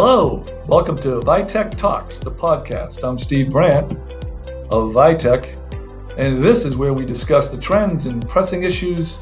Hello, 0.00 0.46
welcome 0.68 0.96
to 1.00 1.18
Vitech 1.18 1.76
Talks, 1.76 2.20
the 2.20 2.30
podcast. 2.30 3.02
I'm 3.02 3.18
Steve 3.18 3.50
Brandt 3.50 3.90
of 4.70 4.92
Vitech, 4.92 5.58
and 6.16 6.40
this 6.40 6.64
is 6.64 6.76
where 6.76 6.94
we 6.94 7.04
discuss 7.04 7.48
the 7.48 7.56
trends 7.56 8.06
and 8.06 8.26
pressing 8.28 8.62
issues, 8.62 9.18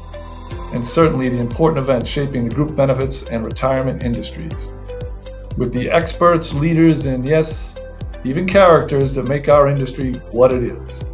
and 0.73 0.85
certainly 0.85 1.29
the 1.29 1.39
important 1.39 1.79
events 1.79 2.11
shaping 2.11 2.47
the 2.47 2.53
group 2.53 2.75
benefits 2.75 3.23
and 3.23 3.43
retirement 3.43 4.03
industries. 4.03 4.71
With 5.57 5.73
the 5.73 5.89
experts, 5.89 6.53
leaders, 6.53 7.07
and 7.07 7.25
yes, 7.25 7.75
even 8.23 8.45
characters 8.45 9.15
that 9.15 9.23
make 9.23 9.49
our 9.49 9.67
industry 9.69 10.13
what 10.29 10.53
it 10.53 10.61
is. 10.61 11.05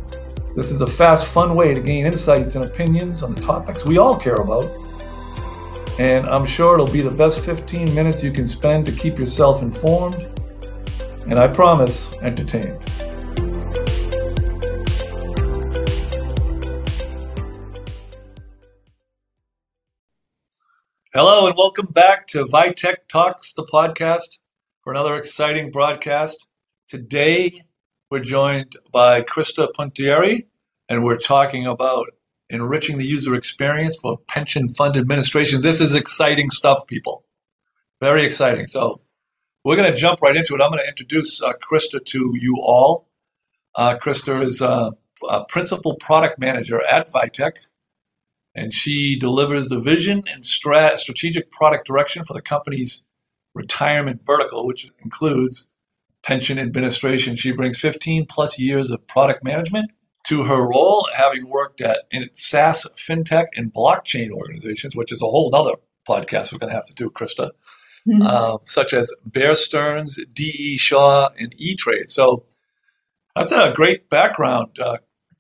This 0.58 0.72
is 0.72 0.82
a 0.82 0.88
fast, 0.88 1.26
fun 1.26 1.56
way 1.56 1.74
to 1.74 1.80
gain 1.80 2.06
insights 2.06 2.56
and 2.56 2.66
opinions 2.66 3.24
on 3.24 3.34
the 3.34 3.40
topics 3.40 3.86
we 3.86 3.98
all 3.98 4.18
care 4.18 4.36
about 4.36 4.70
and 6.00 6.26
I'm 6.26 6.46
sure 6.46 6.74
it'll 6.74 6.88
be 6.88 7.02
the 7.02 7.12
best 7.12 7.40
15 7.40 7.94
minutes 7.94 8.24
you 8.24 8.32
can 8.32 8.48
spend 8.48 8.86
to 8.88 8.92
keep 8.92 9.20
yourself 9.20 9.62
informed, 9.62 10.28
and 11.28 11.38
I 11.38 11.48
promise, 11.48 12.12
entertained. 12.14 12.82
Hello, 21.14 21.46
and 21.46 21.56
welcome 21.56 21.86
back 21.86 22.26
to 22.28 22.46
Vitech 22.46 23.08
Talks, 23.08 23.54
the 23.54 23.64
podcast, 23.64 24.40
for 24.82 24.92
another 24.92 25.16
exciting 25.16 25.70
broadcast. 25.70 26.48
Today, 26.88 27.66
we're 28.10 28.20
joined 28.20 28.78
by 28.92 29.22
Christa 29.22 29.68
Punturieri, 29.78 30.48
and 30.90 31.04
we're 31.04 31.20
talking 31.20 31.68
about 31.68 32.08
enriching 32.54 32.98
the 32.98 33.06
user 33.06 33.34
experience 33.34 33.98
for 33.98 34.18
pension 34.28 34.72
fund 34.74 34.96
administration. 34.96 35.62
This 35.62 35.82
is 35.82 35.94
exciting 35.94 36.52
stuff, 36.52 36.86
people. 36.88 37.26
Very 38.00 38.24
exciting. 38.24 38.68
So 38.68 39.02
we're 39.64 39.76
going 39.76 39.92
to 39.92 39.98
jump 39.98 40.22
right 40.22 40.36
into 40.36 40.54
it. 40.56 40.62
I'm 40.62 40.70
going 40.70 40.84
to 40.84 40.88
introduce 40.88 41.42
uh, 41.42 41.54
Christa 41.54 42.04
to 42.04 42.34
you 42.40 42.58
all. 42.62 43.08
Uh, 43.76 43.96
Christa 43.96 44.44
is 44.44 44.62
uh, 44.62 44.92
a 45.28 45.46
principal 45.46 45.96
product 45.96 46.38
manager 46.38 46.82
at 46.86 47.12
Vitech, 47.12 47.54
and 48.54 48.74
she 48.74 49.18
delivers 49.18 49.70
the 49.70 49.80
vision 49.80 50.24
and 50.32 50.44
strat- 50.44 51.00
strategic 51.00 51.50
product 51.50 51.88
direction 51.88 52.24
for 52.24 52.34
the 52.34 52.42
company's 52.42 53.04
retirement 53.56 54.22
vertical, 54.26 54.68
which 54.68 54.90
includes 55.04 55.68
pension 56.24 56.60
administration. 56.60 57.36
She 57.36 57.52
brings 57.52 57.80
15 57.80 58.28
plus 58.28 58.60
years 58.60 58.92
of 58.92 59.08
product 59.08 59.44
management 59.44 59.92
to 60.26 60.44
her 60.44 60.68
role, 60.68 61.08
having 61.14 61.50
worked 61.50 61.82
at 61.82 62.04
in 62.12 62.30
SaaS, 62.34 62.88
fintech, 62.96 63.48
and 63.56 63.74
blockchain 63.74 64.32
organizations, 64.32 64.96
which 64.96 65.12
is 65.12 65.22
a 65.22 65.26
whole 65.26 65.54
other 65.54 65.74
podcast 66.08 66.52
we're 66.52 66.60
going 66.60 66.70
to 66.70 66.76
have 66.76 66.86
to 66.86 66.94
do, 66.94 67.10
Christa, 67.10 67.52
mm-hmm. 68.08 68.22
uh, 68.22 68.58
such 68.66 68.94
as 68.94 69.14
Bear 69.26 69.56
Stearns, 69.56 70.20
DE 70.34 70.78
Shaw, 70.78 71.30
and 71.38 71.54
E 71.58 71.76
Trade. 71.76 72.10
So 72.10 72.46
that's 73.36 73.52
a 73.52 73.74
great 73.76 74.10
background. 74.10 74.80
Uh, 74.80 74.98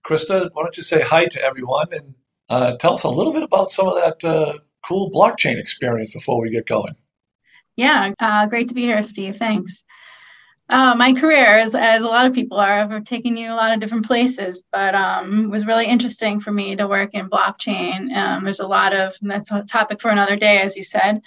Christa, 0.07 0.49
why 0.53 0.63
don't 0.63 0.77
you 0.77 0.83
say 0.83 1.01
hi 1.01 1.25
to 1.25 1.41
everyone 1.43 1.87
and 1.91 2.15
uh, 2.49 2.75
tell 2.77 2.93
us 2.93 3.03
a 3.03 3.09
little 3.09 3.31
bit 3.31 3.43
about 3.43 3.71
some 3.71 3.87
of 3.87 3.95
that 3.95 4.23
uh, 4.23 4.57
cool 4.85 5.09
blockchain 5.11 5.57
experience 5.57 6.13
before 6.13 6.41
we 6.41 6.49
get 6.49 6.67
going? 6.67 6.95
Yeah, 7.75 8.11
uh, 8.19 8.45
great 8.47 8.67
to 8.67 8.73
be 8.73 8.81
here, 8.81 9.01
Steve. 9.01 9.37
Thanks. 9.37 9.83
Uh, 10.73 10.95
my 10.95 11.13
career, 11.13 11.59
as, 11.59 11.75
as 11.75 12.01
a 12.01 12.07
lot 12.07 12.25
of 12.25 12.33
people 12.33 12.57
are, 12.57 12.87
have 12.87 13.03
taken 13.03 13.37
you 13.37 13.53
a 13.53 13.53
lot 13.53 13.71
of 13.71 13.79
different 13.79 14.07
places, 14.07 14.63
but 14.71 14.95
um, 14.95 15.51
was 15.51 15.67
really 15.67 15.85
interesting 15.85 16.39
for 16.39 16.51
me 16.51 16.75
to 16.75 16.87
work 16.87 17.13
in 17.13 17.29
blockchain. 17.29 18.11
Um, 18.11 18.43
there's 18.43 18.59
a 18.59 18.65
lot 18.65 18.91
of, 18.91 19.15
that's 19.21 19.51
a 19.51 19.61
topic 19.61 20.01
for 20.01 20.09
another 20.09 20.35
day, 20.35 20.61
as 20.61 20.75
you 20.75 20.81
said, 20.81 21.21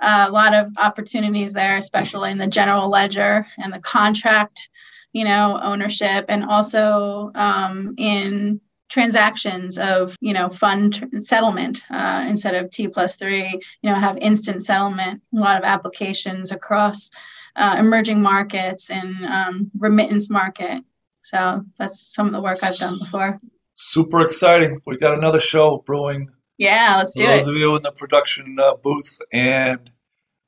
uh, 0.00 0.26
a 0.28 0.32
lot 0.32 0.52
of 0.52 0.66
opportunities 0.78 1.52
there, 1.52 1.76
especially 1.76 2.32
in 2.32 2.38
the 2.38 2.48
general 2.48 2.88
ledger 2.88 3.46
and 3.56 3.72
the 3.72 3.78
contract, 3.78 4.68
you 5.12 5.24
know, 5.24 5.60
ownership, 5.62 6.24
and 6.28 6.42
also 6.42 7.30
um, 7.36 7.94
in 7.98 8.60
transactions 8.88 9.78
of 9.78 10.16
you 10.20 10.32
know 10.32 10.48
fund 10.48 10.94
tr- 10.94 11.20
settlement 11.20 11.82
uh, 11.90 12.24
instead 12.26 12.54
of 12.54 12.70
t 12.70 12.88
plus 12.88 13.16
three 13.16 13.60
you 13.82 13.90
know 13.90 13.94
have 13.94 14.16
instant 14.16 14.62
settlement 14.62 15.20
a 15.36 15.38
lot 15.38 15.58
of 15.58 15.64
applications 15.64 16.52
across 16.52 17.10
uh, 17.58 17.76
emerging 17.78 18.22
markets 18.22 18.90
and 18.90 19.24
um, 19.26 19.70
remittance 19.78 20.30
market. 20.30 20.82
So 21.22 21.64
that's 21.76 22.14
some 22.14 22.26
of 22.26 22.32
the 22.32 22.40
work 22.40 22.58
I've 22.62 22.78
done 22.78 22.98
before. 22.98 23.38
Super 23.74 24.22
exciting. 24.22 24.80
We 24.86 24.96
got 24.96 25.16
another 25.18 25.40
show 25.40 25.82
brewing. 25.84 26.28
Yeah, 26.56 26.96
let's 26.96 27.14
do 27.14 27.24
those 27.24 27.34
it. 27.34 27.38
Those 27.38 27.48
of 27.48 27.54
you 27.56 27.76
in 27.76 27.82
the 27.82 27.92
production 27.92 28.56
uh, 28.58 28.74
booth, 28.76 29.18
and 29.32 29.90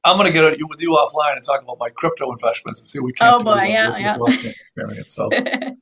I'm 0.02 0.16
going 0.16 0.26
to 0.26 0.32
get 0.32 0.58
you 0.58 0.66
with 0.66 0.80
you 0.80 0.90
offline 0.90 1.36
and 1.36 1.44
talk 1.44 1.62
about 1.62 1.78
my 1.78 1.90
crypto 1.90 2.32
investments 2.32 2.80
and 2.80 2.86
see 2.86 2.98
what 2.98 3.06
we 3.06 3.12
can. 3.12 3.34
Oh 3.34 3.44
boy, 3.44 3.62
yeah, 3.64 3.96
yeah. 3.98 4.16
Experience. 4.26 5.14
So, 5.14 5.28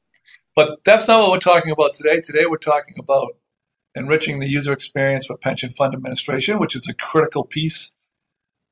but 0.56 0.80
that's 0.84 1.06
not 1.06 1.20
what 1.20 1.30
we're 1.30 1.38
talking 1.38 1.70
about 1.70 1.92
today. 1.92 2.20
Today 2.20 2.46
we're 2.46 2.58
talking 2.58 2.96
about 2.98 3.36
enriching 3.94 4.40
the 4.40 4.48
user 4.48 4.72
experience 4.72 5.26
for 5.26 5.36
pension 5.36 5.72
fund 5.72 5.94
administration, 5.94 6.58
which 6.58 6.74
is 6.74 6.88
a 6.88 6.94
critical 6.94 7.44
piece 7.44 7.92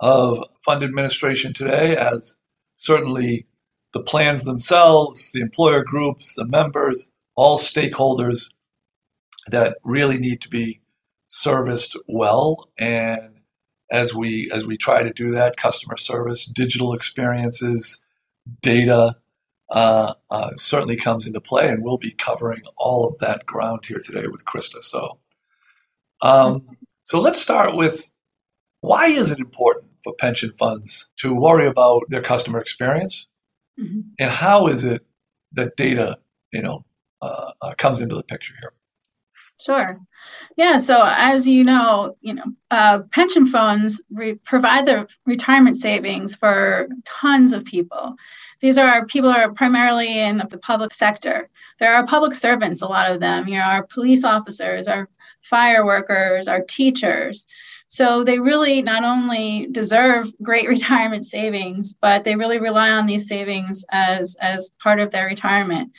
of 0.00 0.42
fund 0.64 0.82
administration 0.82 1.54
today, 1.54 1.96
as 1.96 2.36
certainly 2.76 3.46
the 3.92 4.00
plans 4.00 4.44
themselves, 4.44 5.32
the 5.32 5.40
employer 5.40 5.82
groups, 5.82 6.34
the 6.34 6.44
members, 6.44 7.10
all 7.34 7.58
stakeholders 7.58 8.52
that 9.48 9.78
really 9.84 10.18
need 10.18 10.40
to 10.42 10.48
be 10.48 10.80
serviced 11.28 11.96
well. 12.08 12.68
And 12.78 13.40
as 13.90 14.14
we 14.14 14.50
as 14.52 14.66
we 14.66 14.76
try 14.76 15.02
to 15.02 15.12
do 15.12 15.30
that, 15.32 15.56
customer 15.56 15.96
service, 15.96 16.44
digital 16.44 16.92
experiences, 16.92 18.00
data 18.60 19.16
uh, 19.70 20.14
uh, 20.30 20.50
certainly 20.56 20.96
comes 20.96 21.26
into 21.26 21.40
play, 21.40 21.68
and 21.68 21.82
we'll 21.82 21.98
be 21.98 22.12
covering 22.12 22.62
all 22.76 23.08
of 23.08 23.18
that 23.18 23.46
ground 23.46 23.84
here 23.86 24.00
today 24.04 24.26
with 24.28 24.44
Christa. 24.44 24.82
So, 24.82 25.18
um, 26.22 26.66
so 27.02 27.20
let's 27.20 27.40
start 27.40 27.74
with 27.74 28.12
why 28.80 29.06
is 29.06 29.30
it 29.30 29.38
important 29.38 29.85
for 30.06 30.14
pension 30.14 30.52
funds 30.52 31.10
to 31.16 31.34
worry 31.34 31.66
about 31.66 32.04
their 32.08 32.22
customer 32.22 32.60
experience, 32.60 33.28
mm-hmm. 33.78 34.02
and 34.20 34.30
how 34.30 34.68
is 34.68 34.84
it 34.84 35.04
that 35.52 35.76
data, 35.76 36.18
you 36.52 36.62
know, 36.62 36.84
uh, 37.20 37.50
uh, 37.60 37.74
comes 37.74 38.00
into 38.00 38.14
the 38.14 38.22
picture 38.22 38.54
here? 38.60 38.72
Sure. 39.60 39.98
Yeah. 40.56 40.78
So 40.78 41.02
as 41.04 41.48
you 41.48 41.64
know, 41.64 42.16
you 42.20 42.34
know, 42.34 42.44
uh, 42.70 43.00
pension 43.10 43.46
funds 43.46 44.00
re- 44.12 44.34
provide 44.34 44.86
the 44.86 45.08
retirement 45.24 45.76
savings 45.76 46.36
for 46.36 46.88
tons 47.04 47.52
of 47.52 47.64
people. 47.64 48.14
These 48.60 48.78
are 48.78 49.06
people 49.06 49.30
are 49.30 49.50
primarily 49.50 50.20
in 50.20 50.42
the 50.50 50.58
public 50.58 50.94
sector. 50.94 51.48
There 51.80 51.94
are 51.94 52.06
public 52.06 52.34
servants, 52.34 52.80
a 52.80 52.86
lot 52.86 53.10
of 53.10 53.18
them. 53.18 53.48
You 53.48 53.58
know, 53.58 53.64
our 53.64 53.82
police 53.82 54.24
officers, 54.24 54.86
our 54.86 55.08
fire 55.42 55.84
workers, 55.84 56.46
our 56.46 56.60
teachers. 56.60 57.48
So 57.88 58.24
they 58.24 58.38
really 58.38 58.82
not 58.82 59.04
only 59.04 59.68
deserve 59.70 60.32
great 60.42 60.68
retirement 60.76 61.26
savings, 61.26 61.94
but 61.94 62.24
they 62.24 62.36
really 62.36 62.58
rely 62.58 62.90
on 62.90 63.06
these 63.06 63.28
savings 63.28 63.84
as 63.90 64.36
as 64.40 64.70
part 64.82 65.00
of 65.00 65.10
their 65.10 65.26
retirement. 65.26 65.92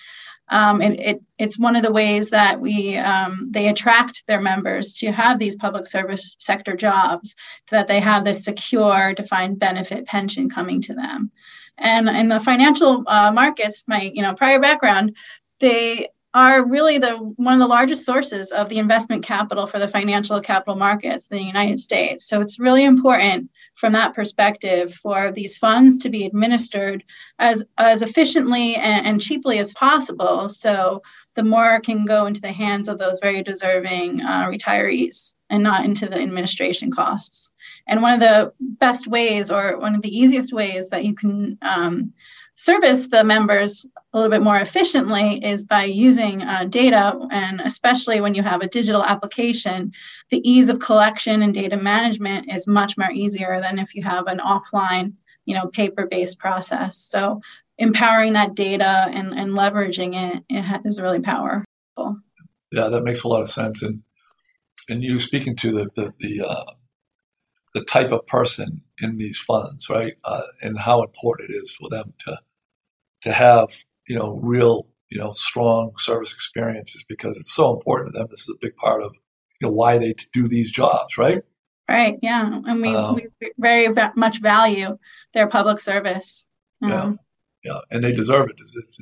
Um, 0.50 0.82
and 0.82 0.98
it, 0.98 1.22
it's 1.38 1.60
one 1.60 1.76
of 1.76 1.84
the 1.84 1.92
ways 1.92 2.30
that 2.30 2.62
we 2.62 2.96
um, 2.98 3.50
they 3.52 3.68
attract 3.68 4.26
their 4.28 4.40
members 4.40 4.94
to 5.00 5.12
have 5.12 5.40
these 5.40 5.58
public 5.58 5.86
service 5.88 6.36
sector 6.40 6.76
jobs 6.76 7.36
so 7.70 7.76
that 7.76 7.88
they 7.88 8.00
have 8.00 8.24
this 8.24 8.46
secure 8.46 9.14
defined 9.14 9.60
benefit 9.60 10.06
pension 10.06 10.50
coming 10.50 10.82
to 10.84 10.94
them 10.94 11.32
and 11.78 12.10
in 12.10 12.28
the 12.30 12.40
financial 12.40 13.04
uh, 13.08 13.32
markets 13.32 13.84
my 13.88 14.12
you 14.14 14.22
know 14.22 14.34
prior 14.34 14.60
background 14.60 15.16
they 15.60 16.08
are 16.38 16.64
really 16.64 17.00
the 17.00 17.16
one 17.38 17.56
of 17.56 17.60
the 17.60 17.66
largest 17.66 18.06
sources 18.06 18.52
of 18.52 18.70
the 18.70 18.78
investment 18.78 19.26
capital 19.26 19.66
for 19.66 19.80
the 19.80 19.88
financial 19.88 20.40
capital 20.40 20.76
markets 20.76 21.28
in 21.30 21.38
the 21.38 21.44
United 21.44 21.80
States. 21.80 22.28
So 22.28 22.42
it's 22.42 22.60
really 22.60 22.84
important 22.84 23.50
from 23.74 23.94
that 23.94 24.14
perspective 24.14 24.94
for 24.94 25.32
these 25.32 25.58
funds 25.58 25.98
to 26.00 26.10
be 26.10 26.28
administered 26.28 27.04
as 27.40 27.64
as 27.80 28.04
efficiently 28.04 28.76
and, 28.76 29.08
and 29.08 29.20
cheaply 29.20 29.58
as 29.58 29.74
possible. 29.74 30.48
So 30.48 31.02
the 31.34 31.44
more 31.44 31.80
can 31.80 32.06
go 32.06 32.28
into 32.28 32.42
the 32.42 32.52
hands 32.52 32.88
of 32.88 33.00
those 33.00 33.18
very 33.20 33.42
deserving 33.42 34.22
uh, 34.22 34.46
retirees 34.46 35.34
and 35.50 35.64
not 35.64 35.86
into 35.86 36.06
the 36.06 36.20
administration 36.20 36.92
costs. 36.92 37.50
And 37.88 38.04
one 38.04 38.14
of 38.14 38.20
the 38.20 38.54
best 38.60 39.08
ways, 39.08 39.50
or 39.50 39.80
one 39.80 39.96
of 39.96 40.04
the 40.04 40.16
easiest 40.16 40.54
ways 40.54 40.90
that 40.90 41.04
you 41.04 41.16
can 41.16 41.58
um, 41.64 42.14
service 42.58 43.08
the 43.08 43.24
members 43.24 43.86
a 44.14 44.18
little 44.18 44.32
bit 44.32 44.42
more 44.42 44.58
efficiently 44.58 45.44
is 45.46 45.64
by 45.64 45.84
using 45.84 46.42
uh, 46.42 46.66
data. 46.66 47.18
And 47.32 47.62
especially 47.62 48.20
when 48.20 48.34
you 48.34 48.42
have 48.42 48.62
a 48.62 48.68
digital 48.68 49.04
application 49.04 49.94
the 50.30 50.42
ease 50.50 50.68
of 50.68 50.80
collection 50.80 51.42
and 51.44 51.54
data 51.54 51.78
management 51.78 52.52
is 52.52 52.68
much 52.68 52.98
more 52.98 53.12
easier 53.12 53.62
than 53.62 53.80
if 53.80 53.96
you 53.96 54.04
have 54.04 54.28
an 54.28 54.40
offline 54.40 55.14
you 55.46 55.54
know 55.54 55.68
paper 55.68 56.08
based 56.08 56.40
process. 56.40 56.98
So 56.98 57.42
empowering 57.78 58.34
that 58.34 58.56
data 58.56 59.08
and, 59.14 59.34
and 59.34 59.56
leveraging 59.56 60.36
it, 60.36 60.44
it 60.50 60.82
is 60.84 61.00
really 61.00 61.22
powerful. 61.22 61.66
Yeah 62.72 62.90
that 62.90 63.04
makes 63.04 63.24
a 63.24 63.28
lot 63.28 63.44
of 63.44 63.50
sense. 63.50 63.84
And 63.84 64.02
and 64.90 65.04
you 65.04 65.20
speaking 65.20 65.56
to 65.58 65.72
the 65.72 65.90
the, 65.96 66.14
the 66.20 66.48
uh, 66.48 66.66
the 67.76 67.84
type 67.84 68.12
of 68.12 68.26
person 68.26 68.82
in 69.00 69.18
these 69.18 69.38
funds, 69.38 69.90
right? 69.90 70.14
Uh, 70.24 70.42
and 70.64 70.80
how 70.80 71.04
important 71.04 71.52
it 71.52 71.54
is 71.54 71.72
for 71.72 71.90
them 71.90 72.14
to 72.26 72.40
to 73.28 73.34
have 73.34 73.70
you 74.08 74.18
know 74.18 74.40
real 74.42 74.88
you 75.10 75.20
know 75.20 75.32
strong 75.34 75.92
service 75.98 76.34
experiences 76.34 77.06
because 77.08 77.38
it's 77.38 77.54
so 77.54 77.74
important 77.74 78.14
to 78.14 78.20
them. 78.20 78.28
This 78.30 78.42
is 78.42 78.50
a 78.50 78.60
big 78.60 78.76
part 78.76 79.04
of 79.04 79.16
you 79.60 79.68
know 79.68 79.74
why 79.74 79.98
they 79.98 80.14
do 80.34 80.48
these 80.48 80.72
jobs, 80.72 81.18
right? 81.18 81.44
Right. 81.90 82.20
Yeah, 82.22 82.62
and 82.66 82.82
we, 82.82 82.94
um, 82.94 83.16
we 83.16 83.28
very 83.58 83.88
much 84.16 84.42
value 84.42 84.98
their 85.34 85.48
public 85.48 85.80
service. 85.80 86.50
Yeah, 86.82 87.14
yeah, 87.64 87.80
and 87.92 88.04
they 88.04 88.12
deserve 88.12 88.50
it. 88.50 88.60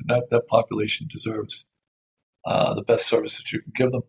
That 0.07 0.29
that 0.29 0.47
population 0.47 1.07
deserves 1.09 1.67
uh, 2.45 2.73
the 2.73 2.83
best 2.83 3.07
service 3.07 3.37
that 3.37 3.51
you 3.51 3.61
can 3.61 3.71
give 3.75 3.91
them. 3.91 4.03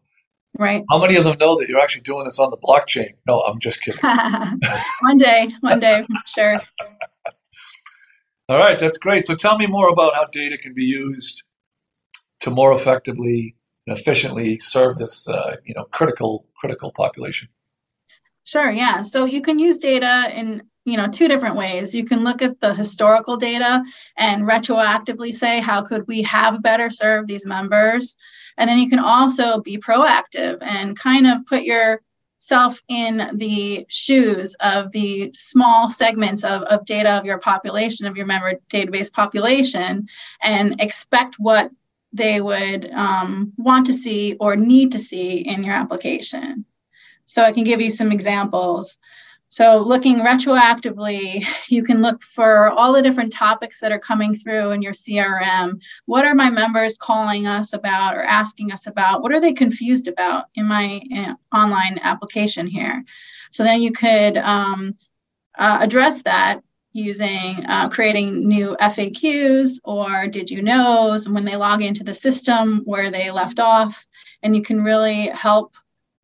Right. 0.59 0.85
How 0.91 0.99
many 0.99 1.17
of 1.17 1.25
them 1.25 1.37
know 1.39 1.59
that 1.59 1.69
you're 1.69 1.81
actually 1.81 2.03
doing 2.03 2.25
this 2.25 2.39
on 2.39 2.51
the 2.51 2.57
blockchain? 2.57 3.11
No, 3.27 3.41
I'm 3.41 3.59
just 3.59 3.83
kidding. 3.83 4.01
one 5.01 5.19
day, 5.19 5.51
one 5.61 5.81
day, 5.81 6.07
sure. 6.27 6.61
All 8.49 8.59
right, 8.59 8.79
that's 8.79 8.99
great. 8.99 9.27
So 9.27 9.35
tell 9.35 9.59
me 9.59 9.67
more 9.67 9.89
about 9.89 10.15
how 10.15 10.27
data 10.27 10.57
can 10.57 10.73
be 10.73 10.85
used 10.85 11.43
to 12.41 12.51
more 12.51 12.73
effectively 12.73 13.57
and 13.87 13.99
efficiently 13.99 14.59
serve 14.61 14.97
this, 14.99 15.29
uh, 15.29 15.57
you 15.65 15.75
know, 15.75 15.85
critical 15.85 16.47
critical 16.57 16.93
population. 16.93 17.49
Sure. 18.45 18.71
Yeah. 18.71 19.01
So 19.01 19.25
you 19.25 19.43
can 19.43 19.59
use 19.59 19.79
data 19.79 20.31
in 20.33 20.63
you 20.85 20.97
know 20.97 21.09
two 21.09 21.27
different 21.27 21.57
ways 21.57 21.95
you 21.95 22.05
can 22.05 22.23
look 22.23 22.41
at 22.41 22.61
the 22.61 22.73
historical 22.73 23.37
data 23.37 23.83
and 24.17 24.45
retroactively 24.45 25.35
say 25.35 25.61
how 25.61 25.83
could 25.83 26.07
we 26.07 26.23
have 26.23 26.63
better 26.63 26.89
served 26.89 27.27
these 27.27 27.45
members 27.45 28.17
and 28.57 28.71
then 28.71 28.79
you 28.79 28.89
can 28.89 29.01
also 29.01 29.61
be 29.61 29.77
proactive 29.79 30.59
and 30.63 30.97
kind 30.97 31.27
of 31.27 31.45
put 31.47 31.65
yourself 32.39 32.83
in 32.89 33.31
the 33.35 33.87
shoes 33.89 34.55
of 34.61 34.93
the 34.93 35.31
small 35.35 35.89
segments 35.89 36.45
of, 36.45 36.63
of 36.63 36.85
data 36.85 37.11
of 37.11 37.25
your 37.25 37.39
population, 37.39 38.07
of 38.07 38.17
your 38.17 38.27
member 38.27 38.55
database 38.71 39.13
population, 39.13 40.07
and 40.43 40.81
expect 40.81 41.37
what 41.39 41.71
they 42.13 42.41
would 42.41 42.91
um, 42.93 43.53
want 43.57 43.87
to 43.87 43.93
see 43.93 44.37
or 44.39 44.57
need 44.57 44.93
to 44.93 44.99
see 44.99 45.39
in 45.39 45.65
your 45.65 45.75
application. 45.75 46.65
So 47.25 47.43
I 47.43 47.53
can 47.53 47.65
give 47.65 47.81
you 47.81 47.91
some 47.91 48.13
examples. 48.13 48.99
So, 49.57 49.79
looking 49.79 50.19
retroactively, 50.19 51.43
you 51.71 51.83
can 51.83 52.03
look 52.03 52.23
for 52.23 52.69
all 52.69 52.93
the 52.93 53.01
different 53.01 53.33
topics 53.33 53.81
that 53.81 53.91
are 53.91 53.99
coming 53.99 54.35
through 54.35 54.73
in 54.73 54.83
your 54.83 54.93
CRM. 54.93 55.81
What 56.05 56.27
are 56.27 56.35
my 56.35 56.51
members 56.51 56.99
calling 56.99 57.47
us 57.47 57.73
about 57.73 58.15
or 58.15 58.23
asking 58.23 58.71
us 58.71 58.87
about? 58.87 59.23
What 59.23 59.33
are 59.33 59.41
they 59.41 59.55
confused 59.55 60.09
about 60.09 60.45
in 60.57 60.67
my 60.67 61.01
uh, 61.11 61.57
online 61.57 61.99
application 62.03 62.67
here? 62.67 63.03
So, 63.51 63.65
then 63.65 63.81
you 63.81 63.93
could 63.93 64.37
um, 64.37 64.95
uh, 65.57 65.79
address 65.81 66.21
that 66.25 66.61
using 66.93 67.65
uh, 67.65 67.89
creating 67.89 68.47
new 68.47 68.77
FAQs 68.79 69.81
or 69.85 70.27
did 70.27 70.51
you 70.51 70.61
knows 70.61 71.31
when 71.31 71.47
they 71.47 71.57
log 71.57 71.81
into 71.81 72.05
the 72.05 72.13
system 72.13 72.83
where 72.85 73.11
they 73.11 73.31
left 73.31 73.59
off. 73.59 74.07
And 74.43 74.55
you 74.55 74.61
can 74.61 74.83
really 74.83 75.29
help 75.29 75.77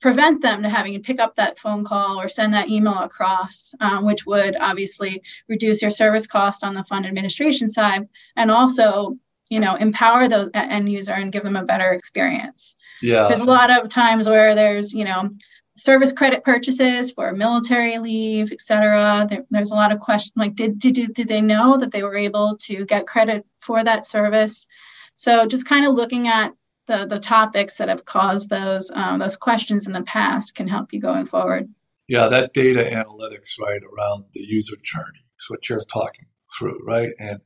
prevent 0.03 0.43
them 0.43 0.63
to 0.63 0.69
having 0.69 0.93
to 0.93 0.99
pick 0.99 1.21
up 1.21 1.37
that 1.37 1.59
phone 1.59 1.85
call 1.85 2.21
or 2.21 2.29
send 2.29 2.53
that 2.53 2.69
email 2.69 2.99
across, 2.99 3.73
um, 3.81 4.05
which 4.05 4.27
would 4.27 4.57
obviously 4.61 5.23
reduce 5.49 5.81
your 5.81 5.93
service 5.93 6.27
cost 6.27 6.65
on 6.65 6.75
the 6.75 6.85
fund 6.85 7.07
administration 7.07 7.69
side 7.69 8.09
and 8.37 8.51
also 8.51 9.17
you 9.49 9.61
know 9.61 9.77
empower 9.77 10.29
the 10.29 10.51
end 10.55 10.91
user 10.91 11.13
and 11.13 11.33
give 11.33 11.45
them 11.45 11.57
a 11.57 11.65
better 11.65 11.93
experience. 11.93 12.75
Yeah. 13.01 13.29
There's 13.29 13.41
a 13.41 13.47
lot 13.47 13.71
of 13.71 13.89
times 13.89 14.29
where 14.29 14.55
there's 14.55 14.93
you 14.93 15.05
know 15.05 15.31
service 15.77 16.13
credit 16.13 16.45
purchases 16.45 17.13
for 17.13 17.33
military 17.33 17.99
leave 17.99 18.53
et 18.53 18.61
cetera. 18.61 19.27
There, 19.31 19.45
there's 19.51 19.71
a 19.71 19.77
lot 19.77 19.93
of 19.93 20.01
questions 20.01 20.33
like 20.37 20.55
did, 20.55 20.79
did 20.79 21.15
did 21.15 21.29
they 21.29 21.41
know 21.41 21.79
that 21.79 21.93
they 21.93 22.03
were 22.03 22.17
able 22.17 22.57
to 22.63 22.85
get 22.85 23.07
credit 23.07 23.47
for 23.61 23.83
that 23.85 24.05
service? 24.05 24.67
So 25.15 25.47
just 25.47 25.69
kind 25.69 25.87
of 25.87 25.95
looking 25.95 26.27
at 26.29 26.53
the, 26.93 27.07
the 27.07 27.19
topics 27.19 27.79
that 27.79 27.89
have 27.89 28.05
caused 28.05 28.51
those 28.51 28.91
um, 28.91 29.19
those 29.19 29.37
questions 29.37 29.87
in 29.87 29.93
the 29.93 30.03
past 30.03 30.55
can 30.55 30.69
help 30.69 30.93
you 30.93 31.01
going 31.01 31.27
forward. 31.27 31.69
Yeah, 32.07 32.29
that 32.29 32.53
data 32.53 32.81
analytics 32.81 33.59
right 33.59 33.81
around 33.83 34.25
the 34.35 34.45
user 34.45 34.77
journey 34.83 35.25
is 35.39 35.47
what 35.49 35.69
you're 35.69 35.81
talking 35.81 36.27
through, 36.59 36.81
right? 36.87 37.13
And 37.19 37.41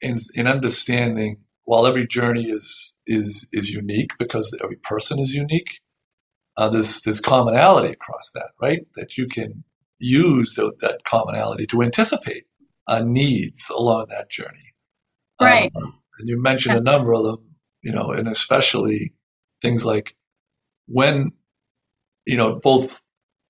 in, 0.00 0.16
in 0.34 0.48
understanding, 0.48 1.36
while 1.64 1.86
every 1.86 2.06
journey 2.06 2.46
is 2.50 2.96
is 3.06 3.46
is 3.52 3.70
unique 3.70 4.10
because 4.18 4.56
every 4.62 4.76
person 4.76 5.20
is 5.20 5.34
unique, 5.34 5.80
uh, 6.56 6.68
there's 6.68 7.02
there's 7.02 7.20
commonality 7.20 7.92
across 7.92 8.32
that, 8.34 8.50
right? 8.60 8.80
That 8.96 9.16
you 9.16 9.28
can 9.28 9.64
use 10.00 10.54
the, 10.54 10.74
that 10.80 11.04
commonality 11.04 11.66
to 11.68 11.82
anticipate 11.82 12.44
uh, 12.88 13.02
needs 13.04 13.70
along 13.70 14.06
that 14.08 14.30
journey. 14.30 14.74
Right. 15.40 15.70
Um, 15.76 16.00
and 16.18 16.28
you 16.28 16.42
mentioned 16.42 16.74
yes. 16.74 16.82
a 16.82 16.90
number 16.90 17.14
of 17.14 17.22
them 17.22 17.49
you 17.82 17.92
know, 17.92 18.10
and 18.10 18.28
especially 18.28 19.14
things 19.62 19.84
like 19.84 20.14
when, 20.86 21.32
you 22.26 22.36
know, 22.36 22.58
both 22.62 23.00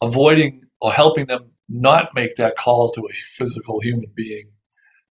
avoiding 0.03 0.65
or 0.81 0.93
helping 0.93 1.27
them 1.27 1.51
not 1.69 2.15
make 2.15 2.37
that 2.37 2.57
call 2.57 2.91
to 2.93 3.03
a 3.03 3.13
physical 3.13 3.81
human 3.81 4.11
being 4.15 4.51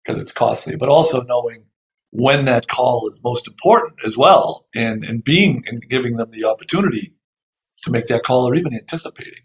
because 0.03 0.19
it's 0.19 0.31
costly, 0.31 0.75
but 0.75 0.89
also 0.89 1.21
knowing 1.23 1.65
when 2.11 2.45
that 2.45 2.67
call 2.67 3.07
is 3.09 3.21
most 3.23 3.47
important 3.47 3.99
as 4.03 4.17
well 4.17 4.65
and, 4.73 5.03
and 5.03 5.23
being 5.23 5.63
and 5.67 5.83
giving 5.89 6.17
them 6.17 6.31
the 6.31 6.43
opportunity 6.43 7.13
to 7.83 7.91
make 7.91 8.07
that 8.07 8.23
call 8.23 8.47
or 8.47 8.55
even 8.55 8.73
anticipating 8.73 9.43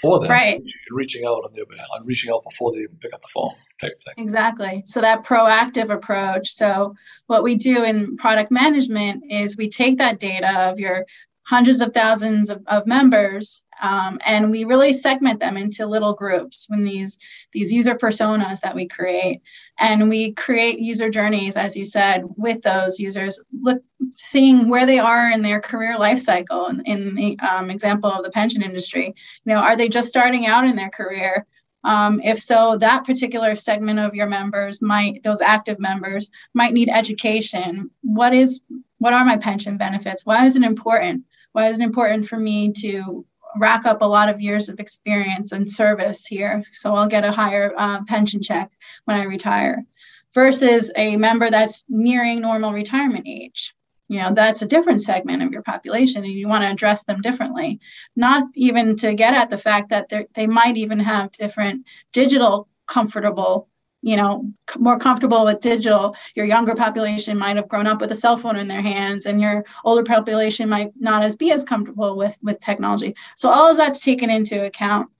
for 0.00 0.20
them 0.20 0.30
right. 0.30 0.60
and 0.60 0.70
reaching 0.90 1.24
out 1.24 1.44
on 1.44 1.52
their 1.52 1.64
on 1.94 2.06
reaching 2.06 2.32
out 2.32 2.44
before 2.44 2.72
they 2.72 2.78
even 2.78 2.96
pick 2.96 3.12
up 3.12 3.22
the 3.22 3.28
phone 3.28 3.50
type 3.80 4.00
thing. 4.02 4.14
Exactly. 4.16 4.82
So 4.84 5.00
that 5.00 5.24
proactive 5.24 5.92
approach. 5.92 6.48
So 6.52 6.94
what 7.26 7.42
we 7.42 7.56
do 7.56 7.84
in 7.84 8.16
product 8.16 8.50
management 8.50 9.24
is 9.30 9.56
we 9.56 9.68
take 9.68 9.98
that 9.98 10.18
data 10.18 10.68
of 10.68 10.78
your 10.78 11.04
hundreds 11.48 11.80
of 11.80 11.94
thousands 11.94 12.50
of, 12.50 12.62
of 12.66 12.86
members 12.86 13.62
um, 13.80 14.18
and 14.26 14.50
we 14.50 14.64
really 14.64 14.92
segment 14.92 15.40
them 15.40 15.56
into 15.56 15.86
little 15.86 16.12
groups 16.12 16.66
when 16.68 16.84
these 16.84 17.16
these 17.52 17.72
user 17.72 17.94
personas 17.94 18.60
that 18.60 18.74
we 18.74 18.86
create 18.86 19.40
and 19.78 20.08
we 20.08 20.32
create 20.32 20.78
user 20.78 21.08
journeys 21.08 21.56
as 21.56 21.76
you 21.76 21.84
said 21.84 22.22
with 22.36 22.60
those 22.62 23.00
users 23.00 23.40
look 23.62 23.82
seeing 24.10 24.68
where 24.68 24.84
they 24.84 24.98
are 24.98 25.30
in 25.30 25.42
their 25.42 25.60
career 25.60 25.96
life 25.98 26.20
cycle 26.20 26.66
in, 26.66 26.80
in 26.82 27.14
the 27.14 27.38
um, 27.40 27.70
example 27.70 28.10
of 28.10 28.22
the 28.22 28.30
pension 28.30 28.62
industry 28.62 29.06
you 29.06 29.54
know 29.54 29.60
are 29.60 29.76
they 29.76 29.88
just 29.88 30.08
starting 30.08 30.46
out 30.46 30.66
in 30.66 30.76
their 30.76 30.90
career 30.90 31.46
um, 31.84 32.20
if 32.22 32.40
so, 32.40 32.76
that 32.78 33.04
particular 33.04 33.54
segment 33.54 34.00
of 34.00 34.14
your 34.14 34.26
members 34.26 34.82
might, 34.82 35.22
those 35.22 35.40
active 35.40 35.78
members 35.78 36.28
might 36.52 36.72
need 36.72 36.88
education. 36.88 37.90
What 38.02 38.34
is, 38.34 38.60
what 38.98 39.14
are 39.14 39.24
my 39.24 39.36
pension 39.36 39.76
benefits? 39.76 40.26
Why 40.26 40.44
is 40.44 40.56
it 40.56 40.64
important? 40.64 41.24
Why 41.58 41.66
is 41.66 41.80
it 41.80 41.82
important 41.82 42.28
for 42.28 42.38
me 42.38 42.72
to 42.84 43.26
rack 43.56 43.84
up 43.84 44.00
a 44.00 44.04
lot 44.04 44.28
of 44.28 44.40
years 44.40 44.68
of 44.68 44.78
experience 44.78 45.50
and 45.50 45.68
service 45.68 46.24
here? 46.24 46.62
So 46.70 46.94
I'll 46.94 47.08
get 47.08 47.24
a 47.24 47.32
higher 47.32 47.74
uh, 47.76 48.04
pension 48.04 48.40
check 48.40 48.70
when 49.06 49.18
I 49.18 49.24
retire 49.24 49.84
versus 50.32 50.92
a 50.94 51.16
member 51.16 51.50
that's 51.50 51.84
nearing 51.88 52.42
normal 52.42 52.72
retirement 52.72 53.26
age 53.26 53.74
you 54.06 54.20
know 54.20 54.32
that's 54.34 54.62
a 54.62 54.66
different 54.66 55.00
segment 55.00 55.42
of 55.42 55.50
your 55.50 55.62
population 55.62 56.22
and 56.22 56.32
you 56.32 56.46
want 56.46 56.62
to 56.62 56.70
address 56.70 57.02
them 57.04 57.22
differently 57.22 57.80
not 58.14 58.44
even 58.54 58.94
to 58.96 59.14
get 59.14 59.34
at 59.34 59.50
the 59.50 59.58
fact 59.58 59.88
that 59.88 60.12
they 60.34 60.46
might 60.46 60.76
even 60.76 61.00
have 61.00 61.32
different 61.32 61.86
digital 62.12 62.68
comfortable 62.86 63.68
you 64.08 64.16
know 64.16 64.50
more 64.78 64.98
comfortable 64.98 65.44
with 65.44 65.60
digital 65.60 66.16
your 66.34 66.46
younger 66.46 66.74
population 66.74 67.36
might 67.36 67.56
have 67.56 67.68
grown 67.68 67.86
up 67.86 68.00
with 68.00 68.12
a 68.12 68.16
cell 68.16 68.36
phone 68.36 68.56
in 68.56 68.68
their 68.68 68.82
hands 68.82 69.26
and 69.26 69.40
your 69.40 69.64
older 69.84 70.02
population 70.02 70.68
might 70.68 70.92
not 70.98 71.22
as 71.22 71.36
be 71.36 71.52
as 71.52 71.64
comfortable 71.64 72.16
with 72.16 72.36
with 72.42 72.58
technology. 72.60 73.14
So 73.36 73.50
all 73.50 73.70
of 73.70 73.76
that's 73.76 74.02
taken 74.02 74.30
into 74.30 74.64
account. 74.64 75.10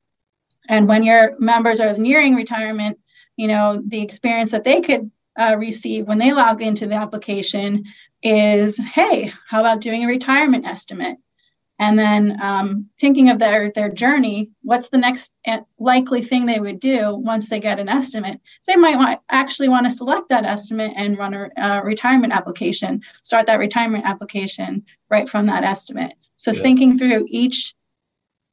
And 0.69 0.89
when 0.89 1.03
your 1.03 1.35
members 1.39 1.81
are 1.81 1.97
nearing 1.97 2.35
retirement 2.35 2.99
you 3.39 3.47
know 3.47 3.81
the 3.87 4.03
experience 4.03 4.51
that 4.51 4.65
they 4.65 4.81
could 4.83 5.11
uh, 5.39 5.57
receive 5.57 6.07
when 6.07 6.19
they 6.19 6.33
log 6.33 6.61
into 6.61 6.87
the 6.87 6.97
application 6.97 7.85
is 8.23 8.77
hey 8.77 9.33
how 9.49 9.61
about 9.61 9.81
doing 9.81 10.05
a 10.05 10.09
retirement 10.09 10.67
estimate 10.67 11.17
and 11.79 11.99
then 11.99 12.41
um, 12.43 12.87
thinking 12.99 13.31
of 13.31 13.39
their 13.39 13.71
their 13.73 13.89
journey 13.89 14.51
what's 14.63 14.89
the 14.89 14.99
next 14.99 15.33
eh, 15.45 15.61
likely 15.79 16.23
thing 16.23 16.45
they 16.45 16.61
would 16.61 16.81
do 16.81 17.15
once 17.15 17.49
they 17.49 17.61
get 17.61 17.79
an 17.79 17.89
estimate? 17.89 18.41
They 18.67 18.77
might 18.77 18.97
want, 18.97 19.21
actually 19.31 19.69
want 19.69 19.87
to 19.87 19.91
select 19.91 20.29
that 20.29 20.45
estimate 20.45 20.93
and 20.97 21.19
run 21.19 21.35
a 21.35 21.51
uh, 21.57 21.81
retirement 21.83 22.33
application 22.33 23.03
start 23.23 23.47
that 23.47 23.59
retirement 23.59 24.05
application 24.07 24.85
right 25.11 25.29
from 25.29 25.47
that 25.47 25.65
estimate. 25.65 26.13
So 26.37 26.51
yeah. 26.51 26.61
thinking 26.61 26.99
through 26.99 27.27
each 27.29 27.75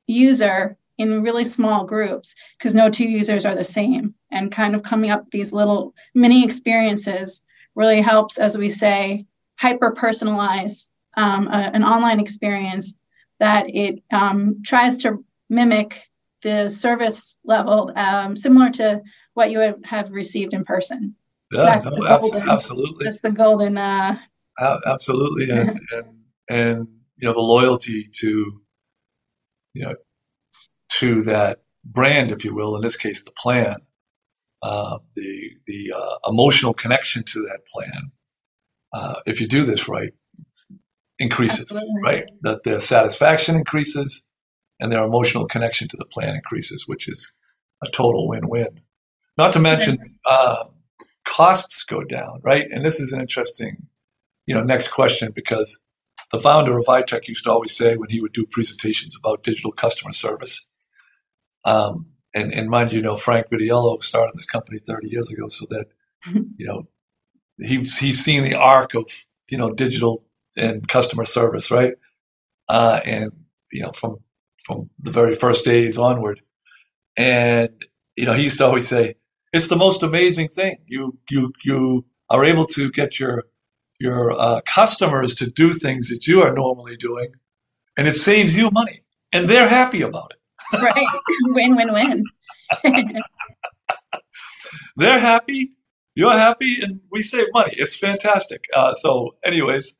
user 0.07 0.77
in 0.97 1.23
really 1.23 1.45
small 1.45 1.85
groups 1.85 2.35
because 2.57 2.75
no 2.75 2.89
two 2.89 3.07
users 3.07 3.45
are 3.45 3.55
the 3.55 3.63
same. 3.63 4.13
And 4.31 4.51
kind 4.51 4.75
of 4.75 4.83
coming 4.83 5.11
up 5.11 5.29
these 5.31 5.51
little 5.51 5.93
mini 6.13 6.43
experiences 6.43 7.43
really 7.75 8.01
helps 8.01 8.37
as 8.37 8.57
we 8.57 8.69
say 8.69 9.25
hyper 9.57 9.91
personalize 9.91 10.87
um, 11.17 11.47
a, 11.47 11.71
an 11.73 11.83
online 11.83 12.19
experience 12.19 12.95
that 13.39 13.65
it 13.67 14.03
um, 14.11 14.61
tries 14.63 14.97
to 14.97 15.23
mimic 15.49 15.99
the 16.41 16.69
service 16.69 17.37
level 17.43 17.91
um, 17.95 18.35
similar 18.35 18.69
to 18.69 19.01
what 19.33 19.51
you 19.51 19.59
would 19.59 19.85
have 19.85 20.11
received 20.11 20.53
in 20.53 20.63
person. 20.63 21.15
Yeah, 21.51 21.65
that's 21.65 21.85
no, 21.85 21.97
golden, 21.97 22.49
absolutely. 22.49 23.05
That's 23.05 23.21
the 23.21 23.31
golden. 23.31 23.77
Uh, 23.77 24.17
absolutely, 24.85 25.49
and, 25.49 25.79
and 25.91 26.05
and 26.49 26.87
you 27.17 27.27
know 27.27 27.33
the 27.33 27.39
loyalty 27.39 28.07
to 28.19 28.61
you 29.73 29.83
know 29.83 29.95
to 30.99 31.21
that 31.23 31.59
brand, 31.83 32.31
if 32.31 32.43
you 32.43 32.53
will, 32.55 32.75
in 32.75 32.81
this 32.81 32.97
case, 32.97 33.23
the 33.23 33.31
plan, 33.31 33.77
uh, 34.61 34.97
the 35.15 35.51
the 35.67 35.93
uh, 35.95 36.29
emotional 36.29 36.73
connection 36.73 37.23
to 37.23 37.41
that 37.41 37.59
plan. 37.71 38.11
Uh, 38.93 39.15
if 39.25 39.41
you 39.41 39.47
do 39.47 39.63
this 39.63 39.87
right, 39.87 40.13
increases, 41.19 41.71
Absolutely. 41.71 42.01
right? 42.03 42.23
That 42.41 42.63
their 42.63 42.79
satisfaction 42.79 43.55
increases, 43.55 44.25
and 44.79 44.91
their 44.91 45.03
emotional 45.03 45.47
connection 45.47 45.87
to 45.87 45.97
the 45.97 46.05
plan 46.05 46.35
increases, 46.35 46.87
which 46.87 47.07
is 47.07 47.33
a 47.83 47.89
total 47.89 48.27
win-win. 48.27 48.81
Not 49.37 49.53
to 49.53 49.59
mention, 49.59 50.17
uh, 50.25 50.65
costs 51.25 51.83
go 51.83 52.03
down, 52.03 52.39
right? 52.43 52.65
And 52.71 52.85
this 52.85 52.99
is 52.99 53.11
an 53.11 53.19
interesting, 53.19 53.87
you 54.45 54.55
know, 54.55 54.63
next 54.63 54.89
question 54.89 55.31
because 55.33 55.79
the 56.31 56.39
founder 56.39 56.77
of 56.77 56.85
Vitech 56.85 57.27
used 57.27 57.43
to 57.45 57.51
always 57.51 57.75
say 57.75 57.95
when 57.95 58.09
he 58.09 58.21
would 58.21 58.33
do 58.33 58.45
presentations 58.45 59.15
about 59.17 59.43
digital 59.43 59.71
customer 59.71 60.13
service, 60.13 60.67
um, 61.65 62.07
and, 62.33 62.53
and 62.53 62.69
mind 62.69 62.91
you, 62.91 63.01
know 63.01 63.15
Frank 63.15 63.47
Vitiello 63.49 64.03
started 64.03 64.33
this 64.35 64.45
company 64.45 64.77
30 64.77 65.09
years 65.09 65.31
ago, 65.31 65.47
so 65.47 65.65
that 65.69 65.85
you 66.57 66.65
know 66.65 66.87
he's 67.59 67.97
he's 67.97 68.23
seen 68.23 68.43
the 68.43 68.55
arc 68.55 68.93
of 68.93 69.05
you 69.49 69.57
know 69.57 69.71
digital 69.71 70.25
and 70.57 70.87
customer 70.87 71.25
service, 71.25 71.71
right? 71.71 71.93
Uh, 72.69 72.99
and 73.05 73.31
you 73.71 73.81
know 73.81 73.91
from 73.91 74.17
from 74.63 74.89
the 74.99 75.11
very 75.11 75.35
first 75.35 75.65
days 75.65 75.97
onward, 75.97 76.41
and 77.17 77.69
you 78.15 78.25
know 78.25 78.33
he 78.33 78.43
used 78.43 78.57
to 78.57 78.65
always 78.65 78.87
say, 78.87 79.15
"It's 79.53 79.67
the 79.67 79.75
most 79.75 80.03
amazing 80.03 80.49
thing. 80.49 80.77
You 80.87 81.17
you 81.29 81.53
you 81.63 82.05
are 82.29 82.43
able 82.45 82.65
to 82.67 82.91
get 82.91 83.19
your 83.19 83.43
your 83.99 84.31
uh, 84.31 84.61
customers 84.65 85.35
to 85.35 85.47
do 85.47 85.73
things 85.73 86.09
that 86.09 86.27
you 86.27 86.41
are 86.41 86.53
normally 86.53 86.97
doing, 86.97 87.33
and 87.97 88.07
it 88.07 88.15
saves 88.15 88.57
you 88.57 88.71
money, 88.71 89.03
and 89.31 89.47
they're 89.47 89.69
happy 89.69 90.01
about 90.01 90.31
it." 90.31 90.39
right. 90.81 91.07
win, 91.49 91.75
win, 91.75 91.93
win. 91.93 92.23
They're 94.95 95.19
happy. 95.19 95.71
You're 96.15 96.37
happy, 96.37 96.81
and 96.81 97.01
we 97.11 97.21
save 97.21 97.47
money. 97.53 97.73
It's 97.77 97.97
fantastic. 97.97 98.65
Uh, 98.73 98.93
so, 98.93 99.35
anyways, 99.43 99.97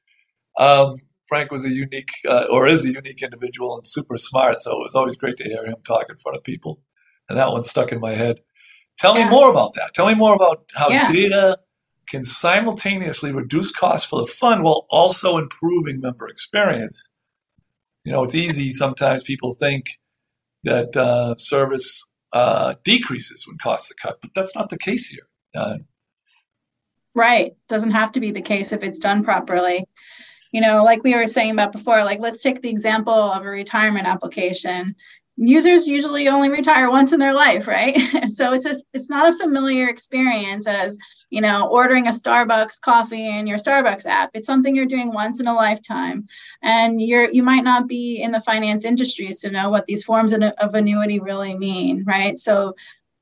um, 0.58 0.96
Frank 1.28 1.52
was 1.52 1.66
a 1.66 1.70
unique, 1.70 2.10
uh, 2.28 2.46
or 2.52 2.68
is 2.68 2.86
a 2.86 2.92
unique 2.92 3.22
individual 3.22 3.76
and 3.76 3.86
super 3.86 4.18
smart. 4.18 4.62
So 4.62 4.72
it 4.72 4.84
was 4.84 4.96
always 4.96 5.16
great 5.16 5.38
to 5.38 5.44
hear 5.44 5.66
him 5.66 5.76
talk 5.84 6.06
in 6.10 6.18
front 6.18 6.38
of 6.38 6.44
people. 6.44 6.82
And 7.28 7.38
that 7.38 7.52
one 7.52 7.64
stuck 7.64 7.92
in 7.92 8.00
my 8.00 8.12
head. 8.12 8.42
Tell 8.98 9.18
yeah. 9.18 9.26
me 9.26 9.32
more 9.32 9.50
about 9.50 9.74
that. 9.74 9.94
Tell 9.94 10.08
me 10.08 10.14
more 10.14 10.36
about 10.36 10.70
how 10.76 10.90
yeah. 10.90 11.12
data 11.12 11.58
can 12.08 12.24
simultaneously 12.24 13.32
reduce 13.32 13.72
costs 13.72 14.08
for 14.08 14.22
the 14.22 14.28
fund 14.28 14.64
while 14.64 14.86
also 14.90 15.38
improving 15.38 16.00
member 16.00 16.28
experience. 16.28 17.10
You 18.04 18.12
know, 18.12 18.24
it's 18.24 18.36
easy 18.36 18.74
sometimes 18.74 19.24
people 19.24 19.56
think 19.56 19.98
that 20.64 20.96
uh, 20.96 21.36
service 21.38 22.08
uh, 22.34 22.76
decreases 22.84 23.48
when 23.48 23.58
costs 23.58 23.92
are 23.92 23.96
cut, 23.96 24.20
but 24.22 24.32
that's 24.36 24.56
not 24.56 24.70
the 24.70 24.78
case 24.78 25.08
here. 25.10 25.28
Uh, 25.56 25.78
right. 27.16 27.54
Doesn't 27.68 27.92
have 27.92 28.12
to 28.12 28.20
be 28.20 28.32
the 28.32 28.42
case 28.42 28.72
if 28.72 28.84
it's 28.84 29.00
done 29.00 29.24
properly. 29.24 29.86
You 30.56 30.62
know, 30.62 30.86
like 30.86 31.04
we 31.04 31.14
were 31.14 31.28
saying 31.28 31.52
about 31.52 31.74
before, 31.74 32.06
like 32.06 32.22
let's 32.22 32.42
take 32.42 32.62
the 32.62 32.70
example 32.70 33.14
of 33.14 33.44
a 33.44 33.50
retirement 33.50 34.08
application. 34.08 34.96
Users 35.36 35.86
usually 35.86 36.30
only 36.30 36.48
retire 36.48 36.90
once 36.90 37.12
in 37.12 37.20
their 37.20 37.34
life 37.34 37.68
right? 37.68 37.98
So 38.30 38.54
it's 38.54 38.66
it's 38.94 39.10
not 39.10 39.34
a 39.34 39.38
familiar 39.38 39.90
experience 39.90 40.66
as 40.66 40.98
you 41.30 41.42
know 41.42 41.68
ordering 41.68 42.08
a 42.08 42.12
starbucks 42.12 42.80
coffee 42.80 43.28
in 43.38 43.48
your 43.48 43.58
starbucks 43.58 44.06
app. 44.06 44.30
It's 44.34 44.46
something 44.46 44.74
you're 44.74 44.86
doing 44.96 45.12
once 45.12 45.42
in 45.42 45.48
a 45.48 45.54
lifetime. 45.54 46.26
And 46.64 47.02
you're 47.02 47.30
you 47.30 47.44
might 47.44 47.66
not 47.66 47.90
be 47.90 48.22
in 48.22 48.32
the 48.32 48.40
finance 48.40 48.86
industries 48.86 49.42
to 49.42 49.52
know 49.52 49.70
what 49.70 49.86
these 49.88 50.06
forms 50.06 50.32
of, 50.32 50.42
of 50.42 50.74
annuity 50.74 51.20
really 51.20 51.54
mean 51.58 52.06
right? 52.08 52.38
So 52.38 52.76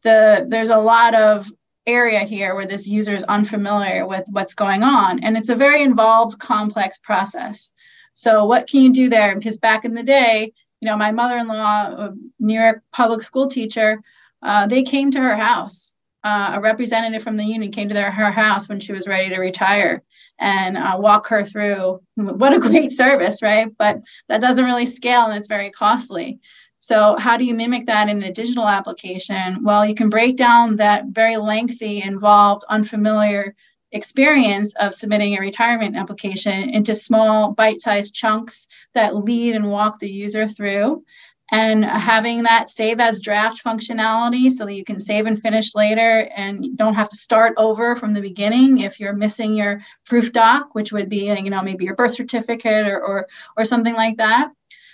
the 0.04 0.46
there's 0.48 0.70
a 0.70 0.86
lot 0.94 1.16
of 1.16 1.52
area 1.86 2.22
here 2.22 2.56
where 2.56 2.68
this 2.68 2.88
user 2.88 3.14
is 3.14 3.24
unfamiliar 3.24 4.08
with 4.08 4.24
what's 4.30 4.56
going 4.56 4.84
on 4.84 5.24
and 5.24 5.38
it's 5.38 5.50
a 5.50 5.56
very 5.56 5.84
involved 5.84 6.40
complex 6.40 6.98
process 7.00 7.72
so 8.14 8.46
what 8.46 8.68
can 8.68 8.82
you 8.82 8.94
do 8.94 9.10
there 9.10 9.36
because 9.36 9.58
back 9.58 9.86
in 9.86 9.94
the 9.94 10.04
day 10.04 10.54
you 10.84 10.90
know, 10.90 10.98
my 10.98 11.14
mother-in-law, 11.14 11.96
a 11.96 12.14
New 12.42 12.60
York 12.60 12.84
public 12.92 13.24
school 13.24 13.48
teacher, 13.48 14.02
uh, 14.42 14.68
they 14.68 14.84
came 14.84 15.12
to 15.12 15.22
her 15.22 15.38
house. 15.38 15.94
Uh, 16.26 16.52
a 16.56 16.60
representative 16.60 17.24
from 17.24 17.38
the 17.38 17.46
union 17.46 17.72
came 17.72 17.88
to 17.88 17.94
their, 17.94 18.12
her 18.12 18.32
house 18.32 18.68
when 18.68 18.82
she 18.82 18.92
was 18.92 19.08
ready 19.08 19.30
to 19.30 19.38
retire 19.38 20.04
and 20.38 20.76
uh, 20.78 20.98
walk 21.00 21.28
her 21.28 21.46
through 21.46 22.02
what 22.16 22.52
a 22.52 22.60
great 22.60 22.92
service, 22.92 23.42
right? 23.42 23.70
But 23.78 24.00
that 24.28 24.42
doesn't 24.42 24.66
really 24.66 24.86
scale 24.86 25.28
and 25.28 25.38
it's 25.38 25.48
very 25.48 25.72
costly. 25.72 26.42
So, 26.84 27.16
how 27.18 27.38
do 27.38 27.46
you 27.46 27.54
mimic 27.54 27.86
that 27.86 28.10
in 28.10 28.22
a 28.24 28.34
digital 28.34 28.68
application? 28.68 29.64
Well, 29.64 29.86
you 29.86 29.96
can 29.96 30.10
break 30.10 30.36
down 30.36 30.76
that 30.76 31.06
very 31.06 31.38
lengthy, 31.38 32.02
involved, 32.02 32.66
unfamiliar 32.70 33.56
experience 33.94 34.74
of 34.74 34.94
submitting 34.94 35.38
a 35.38 35.40
retirement 35.40 35.96
application 35.96 36.72
into 36.72 36.94
small 36.94 37.54
bite-sized 37.54 38.14
chunks 38.14 38.68
that 38.96 39.16
lead 39.16 39.56
and 39.56 39.70
walk 39.70 40.00
the 40.00 40.10
user 40.10 40.46
through 40.46 41.06
and 41.54 41.86
having 41.86 42.44
that 42.44 42.68
save 42.68 43.00
as 43.00 43.22
draft 43.22 43.64
functionality 43.64 44.52
so 44.52 44.66
that 44.66 44.74
you 44.74 44.84
can 44.84 45.00
save 45.00 45.26
and 45.26 45.42
finish 45.42 45.76
later 45.76 46.30
and 46.36 46.78
don't 46.78 46.96
have 46.96 47.08
to 47.08 47.16
start 47.16 47.54
over 47.56 47.96
from 47.96 48.12
the 48.14 48.20
beginning 48.20 48.80
if 48.80 49.00
you're 49.00 49.14
missing 49.14 49.54
your 49.54 49.82
proof 50.06 50.34
doc 50.34 50.76
which 50.76 50.92
would 50.92 51.08
be 51.08 51.28
you 51.28 51.50
know 51.50 51.62
maybe 51.62 51.86
your 51.86 51.96
birth 51.96 52.14
certificate 52.14 52.88
or 52.88 53.00
or, 53.00 53.28
or 53.56 53.64
something 53.64 53.94
like 53.94 54.18
that 54.18 54.50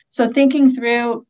so 0.10 0.28
thinking 0.28 0.74
through 0.74 1.26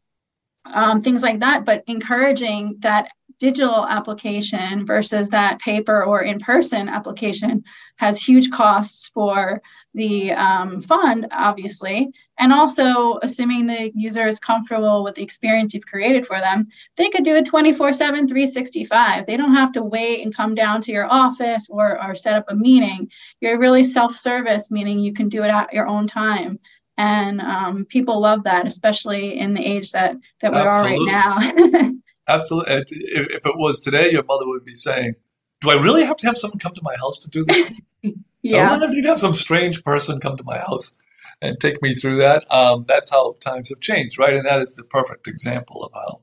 um, 0.66 1.02
things 1.02 1.24
like 1.24 1.40
that 1.40 1.66
but 1.66 1.84
encouraging 1.88 2.78
that 2.80 3.10
digital 3.40 3.88
application 3.88 4.86
versus 4.86 5.30
that 5.30 5.60
paper 5.60 6.04
or 6.04 6.22
in-person 6.22 6.90
application 6.90 7.64
has 7.96 8.22
huge 8.22 8.52
costs 8.52 9.08
for 9.08 9.62
the 9.96 10.32
um, 10.34 10.82
fund 10.82 11.26
obviously. 11.32 12.10
And 12.38 12.54
also 12.54 13.18
assuming 13.22 13.66
the 13.66 13.92
user 13.96 14.28
is 14.28 14.40
comfortable 14.40 15.04
with 15.04 15.16
the 15.16 15.24
experience 15.24 15.74
you've 15.74 15.86
created 15.86 16.26
for 16.28 16.40
them 16.40 16.68
they 16.96 17.10
could 17.10 17.24
do 17.24 17.36
it 17.36 17.46
24 17.46 17.94
7 17.94 18.28
365 18.28 19.26
they 19.26 19.38
don't 19.38 19.56
have 19.56 19.72
to 19.74 19.84
wait 19.84 20.24
and 20.24 20.36
come 20.36 20.54
down 20.54 20.82
to 20.82 20.92
your 20.92 21.12
office 21.12 21.68
or, 21.70 22.02
or 22.04 22.16
set 22.16 22.36
up 22.36 22.46
a 22.50 22.56
meeting. 22.56 23.10
You're 23.40 23.58
really 23.58 23.84
self-service 23.84 24.70
meaning 24.70 25.00
you 25.00 25.14
can 25.14 25.30
do 25.30 25.44
it 25.44 25.50
at 25.50 25.74
your 25.74 25.88
own 25.88 26.08
time 26.08 26.60
and 27.00 27.42
um, 27.42 27.86
people 27.86 28.20
love 28.20 28.44
that 28.44 28.68
especially 28.68 29.40
in 29.40 29.56
the 29.56 29.66
age 29.66 29.92
that 29.92 30.16
that 30.42 30.52
we 30.52 30.60
Absolutely. 30.60 31.12
are 31.12 31.40
right 31.40 31.72
now 31.72 31.92
Absolutely. 32.30 32.76
If 32.76 33.46
it 33.46 33.58
was 33.58 33.80
today, 33.80 34.12
your 34.12 34.24
mother 34.24 34.48
would 34.48 34.64
be 34.64 34.76
saying, 34.76 35.16
"Do 35.62 35.72
I 35.72 35.82
really 35.82 36.06
have 36.06 36.18
to 36.18 36.28
have 36.28 36.38
someone 36.38 36.60
come 36.60 36.76
to 36.76 36.84
my 36.84 36.96
house 36.96 37.18
to 37.20 37.30
do 37.30 37.44
this?" 37.44 37.72
yeah. 38.44 38.70
I 38.72 38.88
need 38.88 39.02
to 39.02 39.10
have 39.10 39.20
some 39.20 39.34
strange 39.34 39.84
person 39.84 40.20
come 40.20 40.38
to 40.38 40.44
my 40.44 40.60
house 40.60 40.96
and 41.42 41.60
take 41.60 41.82
me 41.82 41.96
through 41.96 42.18
that. 42.18 42.46
Um, 42.54 42.86
that's 42.88 43.10
how 43.10 43.36
times 43.40 43.70
have 43.70 43.80
changed, 43.80 44.20
right? 44.20 44.36
And 44.36 44.46
that 44.46 44.62
is 44.62 44.76
the 44.76 44.84
perfect 44.84 45.28
example 45.28 45.84
of 45.84 45.92
how 45.94 46.22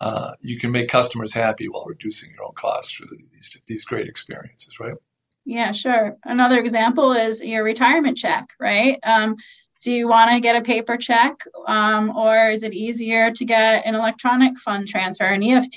uh, 0.00 0.32
you 0.40 0.58
can 0.58 0.72
make 0.72 0.88
customers 0.88 1.34
happy 1.34 1.68
while 1.68 1.84
reducing 1.84 2.30
your 2.30 2.44
own 2.44 2.54
costs 2.54 2.92
through 2.96 3.08
these 3.10 3.60
these 3.66 3.84
great 3.84 4.08
experiences, 4.08 4.80
right? 4.80 4.94
Yeah, 5.44 5.72
sure. 5.72 6.16
Another 6.24 6.58
example 6.58 7.12
is 7.12 7.42
your 7.42 7.64
retirement 7.64 8.16
check, 8.16 8.46
right? 8.60 8.98
Um, 9.02 9.36
do 9.82 9.92
you 9.92 10.06
want 10.08 10.30
to 10.30 10.40
get 10.40 10.56
a 10.56 10.62
paper 10.62 10.96
check 10.96 11.44
um, 11.66 12.16
or 12.16 12.50
is 12.50 12.62
it 12.62 12.72
easier 12.72 13.30
to 13.32 13.44
get 13.44 13.84
an 13.84 13.94
electronic 13.94 14.56
fund 14.58 14.86
transfer 14.86 15.24
an 15.24 15.42
eft 15.42 15.76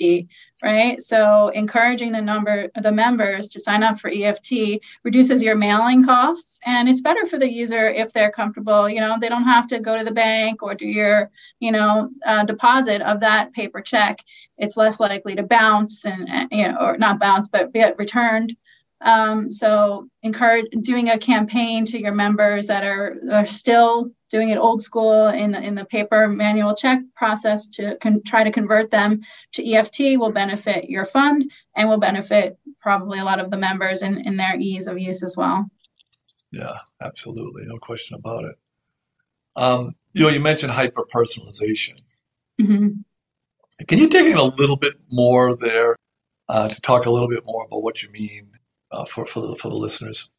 right? 0.62 1.02
So 1.02 1.48
encouraging 1.48 2.12
the 2.12 2.22
number 2.22 2.70
the 2.80 2.92
members 2.92 3.48
to 3.48 3.60
sign 3.60 3.82
up 3.82 3.98
for 3.98 4.10
eft 4.10 4.50
reduces 5.02 5.42
your 5.42 5.56
mailing 5.56 6.04
costs 6.04 6.60
and 6.64 6.88
it's 6.88 7.00
better 7.00 7.26
for 7.26 7.38
the 7.38 7.50
user 7.50 7.88
if 7.88 8.12
they're 8.12 8.30
comfortable 8.30 8.88
you 8.88 9.00
know 9.00 9.16
they 9.20 9.28
don't 9.28 9.44
have 9.44 9.66
to 9.66 9.80
go 9.80 9.98
to 9.98 10.04
the 10.04 10.10
bank 10.10 10.62
or 10.62 10.74
do 10.74 10.86
your 10.86 11.30
you 11.58 11.72
know 11.72 12.10
uh, 12.24 12.44
deposit 12.44 13.02
of 13.02 13.20
that 13.20 13.52
paper 13.52 13.80
check. 13.80 14.24
It's 14.58 14.76
less 14.76 15.00
likely 15.00 15.34
to 15.34 15.42
bounce 15.42 16.06
and 16.06 16.48
you 16.52 16.68
know 16.68 16.78
or 16.80 16.96
not 16.96 17.18
bounce 17.18 17.48
but 17.48 17.72
get 17.72 17.98
returned 17.98 18.56
um, 19.02 19.50
so 19.50 20.08
encourage 20.22 20.66
doing 20.80 21.10
a 21.10 21.18
campaign 21.18 21.84
to 21.86 21.98
your 21.98 22.14
members 22.14 22.66
that 22.66 22.82
are, 22.82 23.16
are 23.30 23.46
still 23.46 24.10
doing 24.30 24.50
it 24.50 24.58
old 24.58 24.82
school 24.82 25.28
in 25.28 25.50
the, 25.50 25.60
in 25.60 25.74
the 25.74 25.84
paper 25.84 26.28
manual 26.28 26.74
check 26.74 27.00
process 27.14 27.68
to 27.68 27.96
con- 27.96 28.22
try 28.24 28.42
to 28.42 28.50
convert 28.50 28.90
them 28.90 29.20
to 29.52 29.70
EFT 29.70 30.18
will 30.18 30.32
benefit 30.32 30.88
your 30.88 31.04
fund 31.04 31.50
and 31.76 31.88
will 31.88 31.98
benefit 31.98 32.58
probably 32.80 33.18
a 33.18 33.24
lot 33.24 33.38
of 33.38 33.50
the 33.50 33.58
members 33.58 34.02
in, 34.02 34.18
in 34.26 34.36
their 34.36 34.56
ease 34.58 34.86
of 34.86 34.98
use 34.98 35.22
as 35.22 35.36
well. 35.36 35.66
Yeah, 36.50 36.78
absolutely. 37.02 37.64
No 37.66 37.78
question 37.78 38.16
about 38.16 38.44
it. 38.44 38.56
Um, 39.56 39.94
you 40.12 40.22
know, 40.22 40.28
you 40.28 40.40
mentioned 40.40 40.72
hyper 40.72 41.04
personalization. 41.14 42.00
Mm-hmm. 42.60 43.00
Can 43.86 43.98
you 43.98 44.08
dig 44.08 44.26
in 44.26 44.38
a 44.38 44.42
little 44.42 44.76
bit 44.76 44.94
more 45.10 45.54
there 45.54 45.96
uh, 46.48 46.68
to 46.68 46.80
talk 46.80 47.04
a 47.04 47.10
little 47.10 47.28
bit 47.28 47.44
more 47.44 47.66
about 47.66 47.82
what 47.82 48.02
you 48.02 48.10
mean 48.10 48.55
uh, 48.90 49.04
for, 49.04 49.24
for, 49.24 49.40
the, 49.40 49.56
for 49.56 49.68
the 49.68 49.76
listeners? 49.76 50.30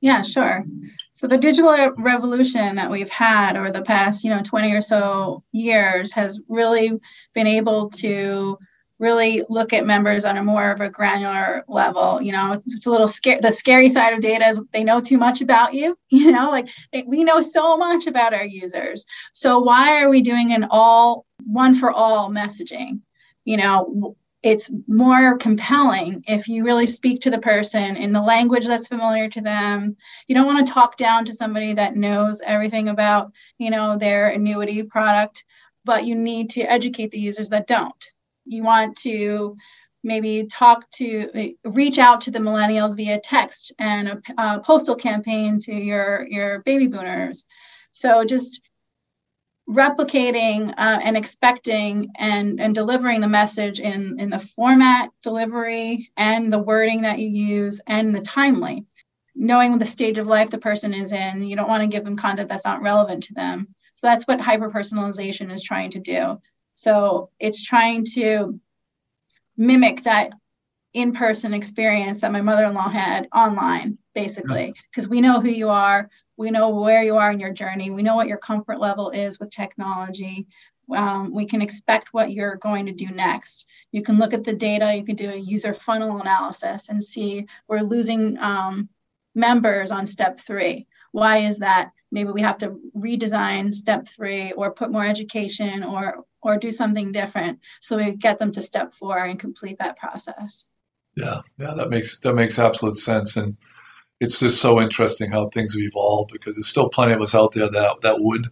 Yeah, 0.00 0.22
sure. 0.22 0.64
So 1.12 1.26
the 1.26 1.36
digital 1.36 1.90
revolution 1.98 2.76
that 2.76 2.90
we've 2.90 3.10
had 3.10 3.56
over 3.56 3.70
the 3.70 3.82
past, 3.82 4.24
you 4.24 4.30
know, 4.30 4.42
20 4.42 4.72
or 4.72 4.80
so 4.80 5.42
years 5.52 6.12
has 6.12 6.40
really 6.48 6.92
been 7.34 7.46
able 7.46 7.90
to 7.90 8.58
really 8.98 9.42
look 9.48 9.72
at 9.72 9.86
members 9.86 10.24
on 10.24 10.36
a 10.36 10.44
more 10.44 10.70
of 10.70 10.80
a 10.80 10.90
granular 10.90 11.64
level. 11.68 12.20
You 12.20 12.32
know, 12.32 12.52
it's, 12.52 12.64
it's 12.66 12.86
a 12.86 12.90
little 12.90 13.06
scary. 13.06 13.40
The 13.40 13.50
scary 13.50 13.88
side 13.88 14.12
of 14.12 14.20
data 14.20 14.46
is 14.46 14.60
they 14.72 14.84
know 14.84 15.00
too 15.00 15.18
much 15.18 15.40
about 15.40 15.74
you. 15.74 15.98
You 16.10 16.32
know, 16.32 16.50
like 16.50 16.68
we 17.06 17.24
know 17.24 17.40
so 17.40 17.78
much 17.78 18.06
about 18.06 18.34
our 18.34 18.44
users. 18.44 19.06
So 19.32 19.58
why 19.58 20.02
are 20.02 20.10
we 20.10 20.20
doing 20.20 20.52
an 20.52 20.66
all 20.70 21.24
one 21.46 21.74
for 21.74 21.90
all 21.90 22.30
messaging? 22.30 23.00
You 23.44 23.56
know, 23.56 24.16
it's 24.42 24.70
more 24.88 25.36
compelling 25.36 26.24
if 26.26 26.48
you 26.48 26.64
really 26.64 26.86
speak 26.86 27.20
to 27.20 27.30
the 27.30 27.38
person 27.38 27.96
in 27.96 28.12
the 28.12 28.22
language 28.22 28.66
that's 28.66 28.88
familiar 28.88 29.28
to 29.28 29.40
them. 29.40 29.96
You 30.28 30.34
don't 30.34 30.46
want 30.46 30.66
to 30.66 30.72
talk 30.72 30.96
down 30.96 31.26
to 31.26 31.32
somebody 31.32 31.74
that 31.74 31.96
knows 31.96 32.40
everything 32.44 32.88
about 32.88 33.32
you 33.58 33.70
know 33.70 33.98
their 33.98 34.28
annuity 34.28 34.82
product 34.82 35.44
but 35.84 36.04
you 36.04 36.14
need 36.14 36.50
to 36.50 36.62
educate 36.62 37.10
the 37.10 37.18
users 37.18 37.48
that 37.50 37.66
don't. 37.66 38.04
You 38.44 38.62
want 38.62 38.96
to 38.98 39.56
maybe 40.02 40.46
talk 40.46 40.90
to 40.92 41.54
reach 41.64 41.98
out 41.98 42.22
to 42.22 42.30
the 42.30 42.38
millennials 42.38 42.96
via 42.96 43.20
text 43.20 43.72
and 43.78 44.08
a, 44.08 44.22
a 44.38 44.60
postal 44.60 44.94
campaign 44.94 45.58
to 45.60 45.74
your 45.74 46.26
your 46.28 46.60
baby 46.60 46.86
boomers. 46.86 47.46
So 47.92 48.24
just 48.24 48.60
replicating 49.70 50.70
uh, 50.70 50.98
and 51.02 51.16
expecting 51.16 52.08
and, 52.18 52.60
and 52.60 52.74
delivering 52.74 53.20
the 53.20 53.28
message 53.28 53.78
in, 53.78 54.18
in 54.18 54.28
the 54.28 54.38
format 54.56 55.10
delivery 55.22 56.10
and 56.16 56.52
the 56.52 56.58
wording 56.58 57.02
that 57.02 57.20
you 57.20 57.28
use 57.28 57.80
and 57.86 58.14
the 58.14 58.20
timely. 58.20 58.84
Knowing 59.36 59.78
the 59.78 59.84
stage 59.84 60.18
of 60.18 60.26
life 60.26 60.50
the 60.50 60.58
person 60.58 60.92
is 60.92 61.12
in 61.12 61.44
you 61.44 61.54
don't 61.54 61.68
want 61.68 61.82
to 61.82 61.86
give 61.86 62.04
them 62.04 62.16
content 62.16 62.48
that's 62.48 62.64
not 62.64 62.82
relevant 62.82 63.24
to 63.24 63.34
them. 63.34 63.68
So 63.94 64.08
that's 64.08 64.24
what 64.24 64.40
hyper 64.40 64.70
personalization 64.70 65.52
is 65.52 65.62
trying 65.62 65.92
to 65.92 66.00
do. 66.00 66.40
So 66.74 67.30
it's 67.38 67.62
trying 67.62 68.06
to 68.14 68.58
mimic 69.56 70.02
that 70.02 70.32
in-person 70.94 71.54
experience 71.54 72.20
that 72.20 72.32
my 72.32 72.40
mother-in-law 72.40 72.88
had 72.88 73.28
online 73.32 73.98
basically. 74.16 74.74
Because 74.90 75.08
we 75.08 75.20
know 75.20 75.40
who 75.40 75.48
you 75.48 75.68
are 75.68 76.10
we 76.40 76.50
know 76.50 76.70
where 76.70 77.02
you 77.02 77.18
are 77.18 77.30
in 77.30 77.38
your 77.38 77.52
journey. 77.52 77.90
We 77.90 78.02
know 78.02 78.16
what 78.16 78.26
your 78.26 78.38
comfort 78.38 78.80
level 78.80 79.10
is 79.10 79.38
with 79.38 79.50
technology. 79.50 80.46
Um, 80.90 81.34
we 81.34 81.44
can 81.44 81.60
expect 81.60 82.14
what 82.14 82.32
you're 82.32 82.56
going 82.56 82.86
to 82.86 82.92
do 82.92 83.08
next. 83.08 83.66
You 83.92 84.02
can 84.02 84.16
look 84.16 84.32
at 84.32 84.44
the 84.44 84.54
data, 84.54 84.94
you 84.96 85.04
can 85.04 85.16
do 85.16 85.28
a 85.28 85.36
user 85.36 85.74
funnel 85.74 86.18
analysis 86.18 86.88
and 86.88 87.02
see 87.02 87.46
we're 87.68 87.82
losing 87.82 88.38
um, 88.38 88.88
members 89.34 89.90
on 89.90 90.06
step 90.06 90.40
three. 90.40 90.86
Why 91.12 91.40
is 91.44 91.58
that? 91.58 91.90
Maybe 92.10 92.30
we 92.30 92.40
have 92.40 92.56
to 92.58 92.80
redesign 92.96 93.74
step 93.74 94.08
three 94.08 94.52
or 94.52 94.72
put 94.72 94.90
more 94.90 95.04
education 95.04 95.84
or 95.84 96.24
or 96.42 96.56
do 96.56 96.70
something 96.70 97.12
different 97.12 97.58
so 97.82 97.98
we 97.98 98.12
get 98.12 98.38
them 98.38 98.50
to 98.52 98.62
step 98.62 98.94
four 98.94 99.18
and 99.18 99.38
complete 99.38 99.78
that 99.78 99.98
process. 99.98 100.70
Yeah, 101.16 101.42
yeah, 101.58 101.74
that 101.74 101.90
makes 101.90 102.18
that 102.20 102.34
makes 102.34 102.58
absolute 102.58 102.96
sense. 102.96 103.36
And 103.36 103.58
it's 104.20 104.38
just 104.38 104.60
so 104.60 104.80
interesting 104.80 105.32
how 105.32 105.48
things 105.48 105.74
have 105.74 105.82
evolved 105.82 106.30
because 106.32 106.56
there's 106.56 106.68
still 106.68 106.90
plenty 106.90 107.14
of 107.14 107.22
us 107.22 107.34
out 107.34 107.52
there 107.52 107.70
that 107.70 108.02
that 108.02 108.20
would 108.20 108.48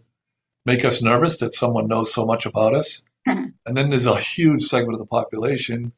make 0.64 0.84
us 0.84 1.02
nervous 1.02 1.36
that 1.38 1.54
someone 1.54 1.86
knows 1.86 2.12
so 2.12 2.24
much 2.26 2.46
about 2.46 2.74
us. 2.74 3.04
Mm-hmm. 3.28 3.50
And 3.66 3.76
then 3.76 3.90
there's 3.90 4.06
a 4.06 4.18
huge 4.18 4.62
segment 4.64 4.94
of 4.94 4.98
the 4.98 5.06
population 5.06 5.92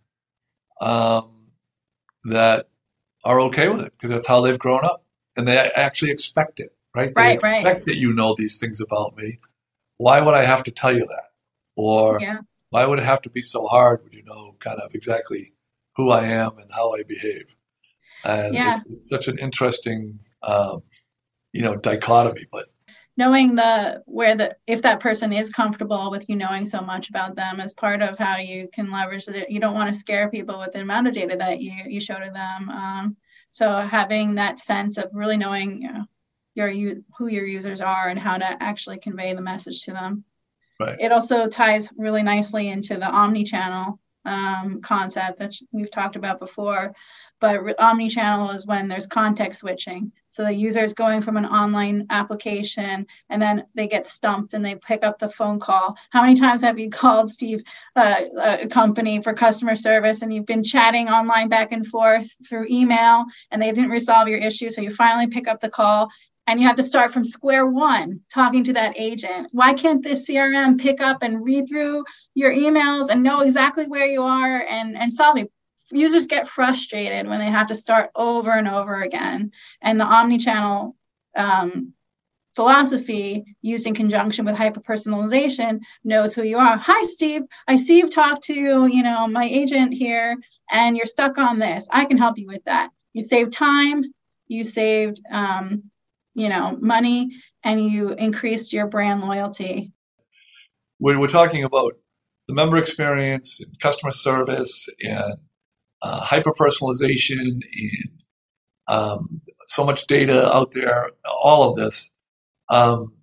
um, 0.80 1.52
that 2.24 2.68
are 3.24 3.40
okay 3.42 3.68
with 3.68 3.83
it 3.83 3.92
because 3.92 4.11
that's 4.11 4.26
how 4.26 4.40
they've 4.40 4.59
grown 4.59 4.85
up 4.85 5.04
and 5.37 5.46
they 5.46 5.56
actually 5.56 6.11
expect 6.11 6.59
it, 6.59 6.74
right? 6.94 7.12
Right, 7.14 7.40
they 7.40 7.50
expect 7.50 7.64
right. 7.64 7.85
that 7.85 7.96
you 7.96 8.12
know 8.12 8.35
these 8.37 8.59
things 8.59 8.80
about 8.80 9.16
me. 9.16 9.38
Why 9.98 10.20
would 10.20 10.35
I 10.35 10.44
have 10.44 10.64
to 10.64 10.70
tell 10.70 10.94
you 10.94 11.06
that? 11.06 11.30
Or 11.76 12.20
yeah. 12.20 12.38
why 12.70 12.87
would 12.87 12.98
it 12.98 13.04
have 13.04 13.22
to 13.22 13.30
be 13.30 13.42
so 13.42 13.66
hard 13.66 14.02
when 14.02 14.12
you 14.12 14.24
know 14.24 14.56
kind 14.59 14.80
of 14.80 14.94
exactly 14.94 15.52
who 15.96 16.11
I 16.11 16.24
am 16.24 16.59
and 16.59 16.72
how 16.72 16.94
I 16.94 17.02
behave? 17.02 17.56
And 18.24 18.54
yeah. 18.54 18.70
it's, 18.70 18.83
it's, 18.90 19.09
such 19.09 19.28
an 19.28 19.38
interesting 19.38 20.18
um, 20.42 20.83
you 21.52 21.62
know 21.62 21.76
dichotomy 21.76 22.46
but 22.50 22.66
knowing 23.16 23.54
the 23.54 24.02
where 24.06 24.35
the 24.35 24.56
if 24.66 24.83
that 24.83 25.00
person 25.00 25.33
is 25.33 25.50
comfortable 25.50 26.11
with 26.11 26.28
you 26.28 26.37
knowing 26.37 26.64
so 26.64 26.80
much 26.80 27.11
about 27.11 27.37
them 27.37 27.61
as 27.61 27.74
part 27.74 28.00
of 28.00 28.18
how 28.18 28.38
you 28.38 28.68
can 28.72 28.90
leverage 28.90 29.28
it 29.28 29.50
you 29.50 29.61
don't 29.61 29.74
want 29.74 29.92
to 29.92 29.98
scare 29.98 30.30
people 30.30 30.59
with 30.59 30.72
the 30.72 30.80
amount 30.80 31.06
of 31.06 31.12
data 31.12 31.37
that 31.37 31.61
you 31.61 31.72
you 31.87 32.00
show 32.00 32.18
to 32.18 32.30
them 32.33 32.70
um, 32.70 33.16
so 33.50 33.78
having 33.78 34.37
that 34.37 34.59
sense 34.59 34.96
of 34.96 35.11
really 35.12 35.37
knowing 35.37 35.83
you 35.83 35.92
know, 35.92 36.04
your 36.54 36.94
who 37.18 37.26
your 37.26 37.46
users 37.46 37.83
are 37.83 38.09
and 38.09 38.18
how 38.18 38.38
to 38.38 38.62
actually 38.62 38.98
convey 38.98 39.35
the 39.35 39.42
message 39.42 39.83
to 39.83 39.92
them 39.92 40.24
right. 40.80 40.96
it 40.98 41.12
also 41.12 41.46
ties 41.46 41.90
really 41.96 42.22
nicely 42.22 42.68
into 42.68 42.96
the 42.96 43.06
omni-channel 43.06 43.99
um, 44.24 44.80
concept 44.83 45.38
that 45.38 45.54
we've 45.72 45.90
talked 45.90 46.16
about 46.16 46.38
before 46.38 46.94
but 47.40 47.80
omni-channel 47.80 48.50
is 48.50 48.66
when 48.66 48.87
there's 48.87 49.06
context 49.06 49.61
switching. 49.61 50.12
So 50.28 50.44
the 50.44 50.52
user 50.52 50.83
is 50.83 50.92
going 50.92 51.22
from 51.22 51.38
an 51.38 51.46
online 51.46 52.06
application 52.11 53.06
and 53.30 53.42
then 53.42 53.64
they 53.74 53.88
get 53.88 54.06
stumped 54.06 54.52
and 54.52 54.64
they 54.64 54.74
pick 54.74 55.02
up 55.02 55.18
the 55.18 55.30
phone 55.30 55.59
call. 55.59 55.96
How 56.11 56.20
many 56.20 56.37
times 56.37 56.61
have 56.61 56.78
you 56.78 56.90
called 57.00 57.30
steve 57.30 57.62
uh, 57.96 58.20
a 58.38 58.68
company 58.68 59.22
for 59.22 59.33
customer 59.33 59.74
service 59.74 60.22
and 60.22 60.33
you've 60.33 60.46
been 60.46 60.62
chatting 60.62 61.09
online 61.09 61.48
back 61.48 61.72
and 61.72 61.87
forth 61.87 62.30
through 62.48 62.66
email 62.70 63.24
and 63.50 63.61
they 63.61 63.72
didn't 63.72 63.90
resolve 63.90 64.28
your 64.28 64.38
issue 64.38 64.68
so 64.68 64.83
you 64.83 64.90
finally 64.90 65.26
pick 65.26 65.48
up 65.48 65.61
the 65.61 65.68
call 65.68 66.11
and 66.50 66.60
you 66.60 66.66
have 66.66 66.76
to 66.76 66.82
start 66.82 67.12
from 67.12 67.22
square 67.22 67.64
one 67.64 68.22
talking 68.28 68.64
to 68.64 68.72
that 68.72 68.94
agent. 68.96 69.46
Why 69.52 69.72
can't 69.72 70.02
this 70.02 70.28
CRM 70.28 70.80
pick 70.80 71.00
up 71.00 71.22
and 71.22 71.44
read 71.44 71.68
through 71.68 72.02
your 72.34 72.52
emails 72.52 73.08
and 73.08 73.22
know 73.22 73.42
exactly 73.42 73.86
where 73.86 74.06
you 74.06 74.24
are 74.24 74.60
and, 74.60 74.96
and 74.96 75.14
solve 75.14 75.38
it? 75.38 75.50
users 75.92 76.28
get 76.28 76.46
frustrated 76.46 77.26
when 77.26 77.40
they 77.40 77.50
have 77.50 77.66
to 77.66 77.74
start 77.74 78.10
over 78.14 78.52
and 78.52 78.68
over 78.68 79.02
again. 79.02 79.50
And 79.80 79.98
the 79.98 80.04
omni-channel 80.04 80.94
um, 81.36 81.94
philosophy 82.54 83.56
used 83.62 83.86
in 83.86 83.94
conjunction 83.94 84.44
with 84.44 84.56
hyper-personalization 84.56 85.80
knows 86.04 86.34
who 86.34 86.42
you 86.42 86.58
are. 86.58 86.76
Hi, 86.76 87.06
Steve. 87.06 87.42
I 87.66 87.74
see 87.76 87.98
you've 87.98 88.14
talked 88.14 88.44
to, 88.44 88.54
you 88.54 89.02
know, 89.02 89.26
my 89.26 89.44
agent 89.44 89.94
here 89.94 90.36
and 90.70 90.96
you're 90.96 91.06
stuck 91.06 91.38
on 91.38 91.58
this. 91.58 91.88
I 91.90 92.04
can 92.04 92.18
help 92.18 92.38
you 92.38 92.46
with 92.46 92.64
that. 92.64 92.90
You 93.14 93.24
saved 93.24 93.52
time, 93.52 94.04
you 94.46 94.62
saved, 94.62 95.20
um, 95.30 95.90
you 96.34 96.48
know, 96.48 96.76
money, 96.80 97.30
and 97.64 97.84
you 97.84 98.10
increased 98.10 98.72
your 98.72 98.86
brand 98.86 99.22
loyalty. 99.22 99.92
When 100.98 101.18
we're 101.18 101.28
talking 101.28 101.64
about 101.64 101.94
the 102.46 102.54
member 102.54 102.76
experience 102.76 103.60
and 103.60 103.78
customer 103.80 104.12
service 104.12 104.88
and 105.02 105.40
uh, 106.02 106.20
hyper 106.20 106.52
personalization 106.52 107.40
and 107.40 107.62
um, 108.88 109.40
so 109.66 109.84
much 109.84 110.06
data 110.06 110.52
out 110.52 110.72
there, 110.72 111.10
all 111.42 111.70
of 111.70 111.76
this. 111.76 112.12
Um, 112.68 113.16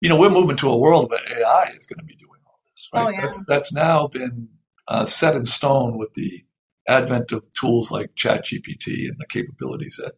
you 0.00 0.08
know, 0.08 0.16
we're 0.16 0.30
moving 0.30 0.56
to 0.58 0.70
a 0.70 0.76
world 0.76 1.10
where 1.10 1.20
AI 1.26 1.72
is 1.76 1.86
going 1.86 1.98
to 1.98 2.04
be 2.04 2.16
doing 2.16 2.40
all 2.46 2.58
this, 2.64 2.88
right? 2.92 3.06
Oh, 3.06 3.10
yeah. 3.10 3.20
That's 3.22 3.44
that's 3.46 3.72
now 3.72 4.06
been 4.06 4.48
uh, 4.86 5.04
set 5.04 5.34
in 5.34 5.44
stone 5.44 5.98
with 5.98 6.14
the 6.14 6.44
advent 6.86 7.32
of 7.32 7.42
tools 7.58 7.90
like 7.90 8.14
ChatGPT 8.14 9.08
and 9.08 9.16
the 9.18 9.26
capabilities 9.28 9.98
that 10.02 10.12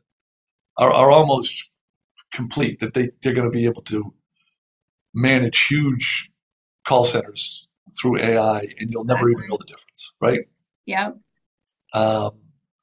are, 0.77 0.93
are 0.93 1.11
almost 1.11 1.71
complete. 2.37 2.79
That 2.81 2.95
they 2.95 3.11
they're 3.23 3.35
going 3.35 3.51
to 3.51 3.59
be 3.59 3.65
able 3.65 3.83
to 3.83 4.15
manage 5.15 5.67
huge 5.67 6.31
call 6.87 7.05
centers 7.05 7.69
through 8.01 8.21
AI, 8.21 8.61
and 8.79 8.91
you'll 8.91 9.05
never 9.05 9.29
even 9.31 9.49
know 9.49 9.57
the 9.57 9.65
difference, 9.65 10.15
right? 10.21 10.41
Yeah. 10.85 11.13
Um, 11.95 12.33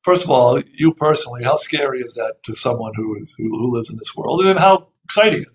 first 0.01 0.23
of 0.23 0.29
all, 0.29 0.59
you 0.73 0.93
personally, 0.95 1.43
how 1.43 1.55
scary 1.55 2.01
is 2.01 2.15
that 2.15 2.43
to 2.43 2.55
someone 2.55 2.93
who 2.95 3.15
is 3.15 3.35
who, 3.37 3.45
who 3.49 3.73
lives 3.73 3.89
in 3.89 3.97
this 3.97 4.15
world, 4.15 4.45
and 4.45 4.59
how 4.59 4.89
exciting? 5.05 5.45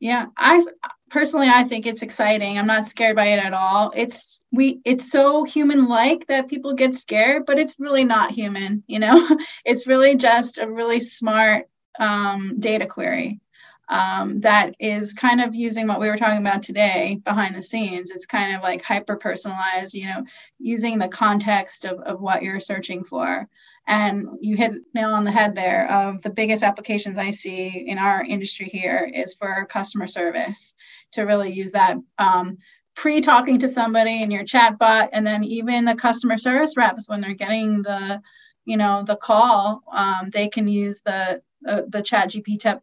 Yeah, 0.00 0.26
I 0.36 0.64
personally 1.10 1.48
I 1.48 1.64
think 1.64 1.86
it's 1.86 2.02
exciting. 2.02 2.58
I'm 2.58 2.66
not 2.66 2.86
scared 2.86 3.16
by 3.16 3.26
it 3.26 3.38
at 3.38 3.54
all. 3.54 3.92
It's 3.96 4.40
we 4.52 4.80
it's 4.84 5.10
so 5.10 5.44
human 5.44 5.86
like 5.86 6.26
that 6.26 6.48
people 6.48 6.74
get 6.74 6.94
scared, 6.94 7.46
but 7.46 7.58
it's 7.58 7.76
really 7.78 8.04
not 8.04 8.32
human, 8.32 8.82
you 8.86 8.98
know? 8.98 9.26
it's 9.64 9.86
really 9.86 10.16
just 10.16 10.58
a 10.58 10.70
really 10.70 11.00
smart 11.00 11.68
um, 11.98 12.58
data 12.58 12.86
query 12.86 13.40
um, 13.88 14.40
that 14.40 14.74
is 14.80 15.12
kind 15.12 15.40
of 15.40 15.54
using 15.54 15.86
what 15.86 16.00
we 16.00 16.08
were 16.08 16.16
talking 16.16 16.38
about 16.38 16.62
today 16.62 17.20
behind 17.24 17.54
the 17.54 17.62
scenes. 17.62 18.10
It's 18.10 18.26
kind 18.26 18.56
of 18.56 18.62
like 18.62 18.82
hyper 18.82 19.16
personalized, 19.16 19.94
you 19.94 20.06
know, 20.06 20.24
using 20.58 20.98
the 20.98 21.08
context 21.08 21.84
of, 21.84 22.00
of 22.00 22.20
what 22.20 22.42
you're 22.42 22.60
searching 22.60 23.04
for. 23.04 23.46
And 23.86 24.26
you 24.40 24.56
hit 24.56 24.72
nail 24.94 25.10
on 25.10 25.24
the 25.24 25.30
head 25.30 25.54
there 25.54 25.90
of 25.92 26.22
the 26.22 26.30
biggest 26.30 26.62
applications 26.62 27.18
I 27.18 27.28
see 27.30 27.84
in 27.86 27.98
our 27.98 28.24
industry 28.24 28.70
here 28.72 29.10
is 29.12 29.34
for 29.34 29.66
customer 29.66 30.06
service 30.06 30.74
to 31.12 31.22
really 31.22 31.52
use 31.52 31.72
that 31.72 31.98
um, 32.18 32.56
pre-talking 32.94 33.58
to 33.58 33.68
somebody 33.68 34.22
in 34.22 34.30
your 34.30 34.44
chat 34.44 34.78
bot 34.78 35.10
and 35.12 35.26
then 35.26 35.44
even 35.44 35.84
the 35.84 35.94
customer 35.94 36.38
service 36.38 36.76
reps 36.76 37.08
when 37.08 37.20
they're 37.20 37.34
getting 37.34 37.82
the 37.82 38.22
you 38.64 38.76
know 38.76 39.02
the 39.04 39.16
call 39.16 39.82
um, 39.92 40.30
they 40.30 40.48
can 40.48 40.68
use 40.68 41.00
the 41.00 41.42
uh, 41.66 41.82
the 41.88 42.02
ChatGPT 42.02 42.80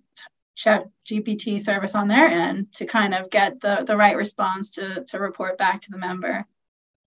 chat 0.56 0.86
gpt 1.10 1.60
service 1.60 1.96
on 1.96 2.08
their 2.08 2.28
end 2.28 2.72
to 2.74 2.86
kind 2.86 3.14
of 3.14 3.30
get 3.30 3.62
the 3.62 3.84
the 3.86 3.96
right 3.96 4.16
response 4.16 4.72
to 4.72 5.04
to 5.06 5.20
report 5.20 5.58
back 5.58 5.82
to 5.82 5.92
the 5.92 5.98
member. 5.98 6.46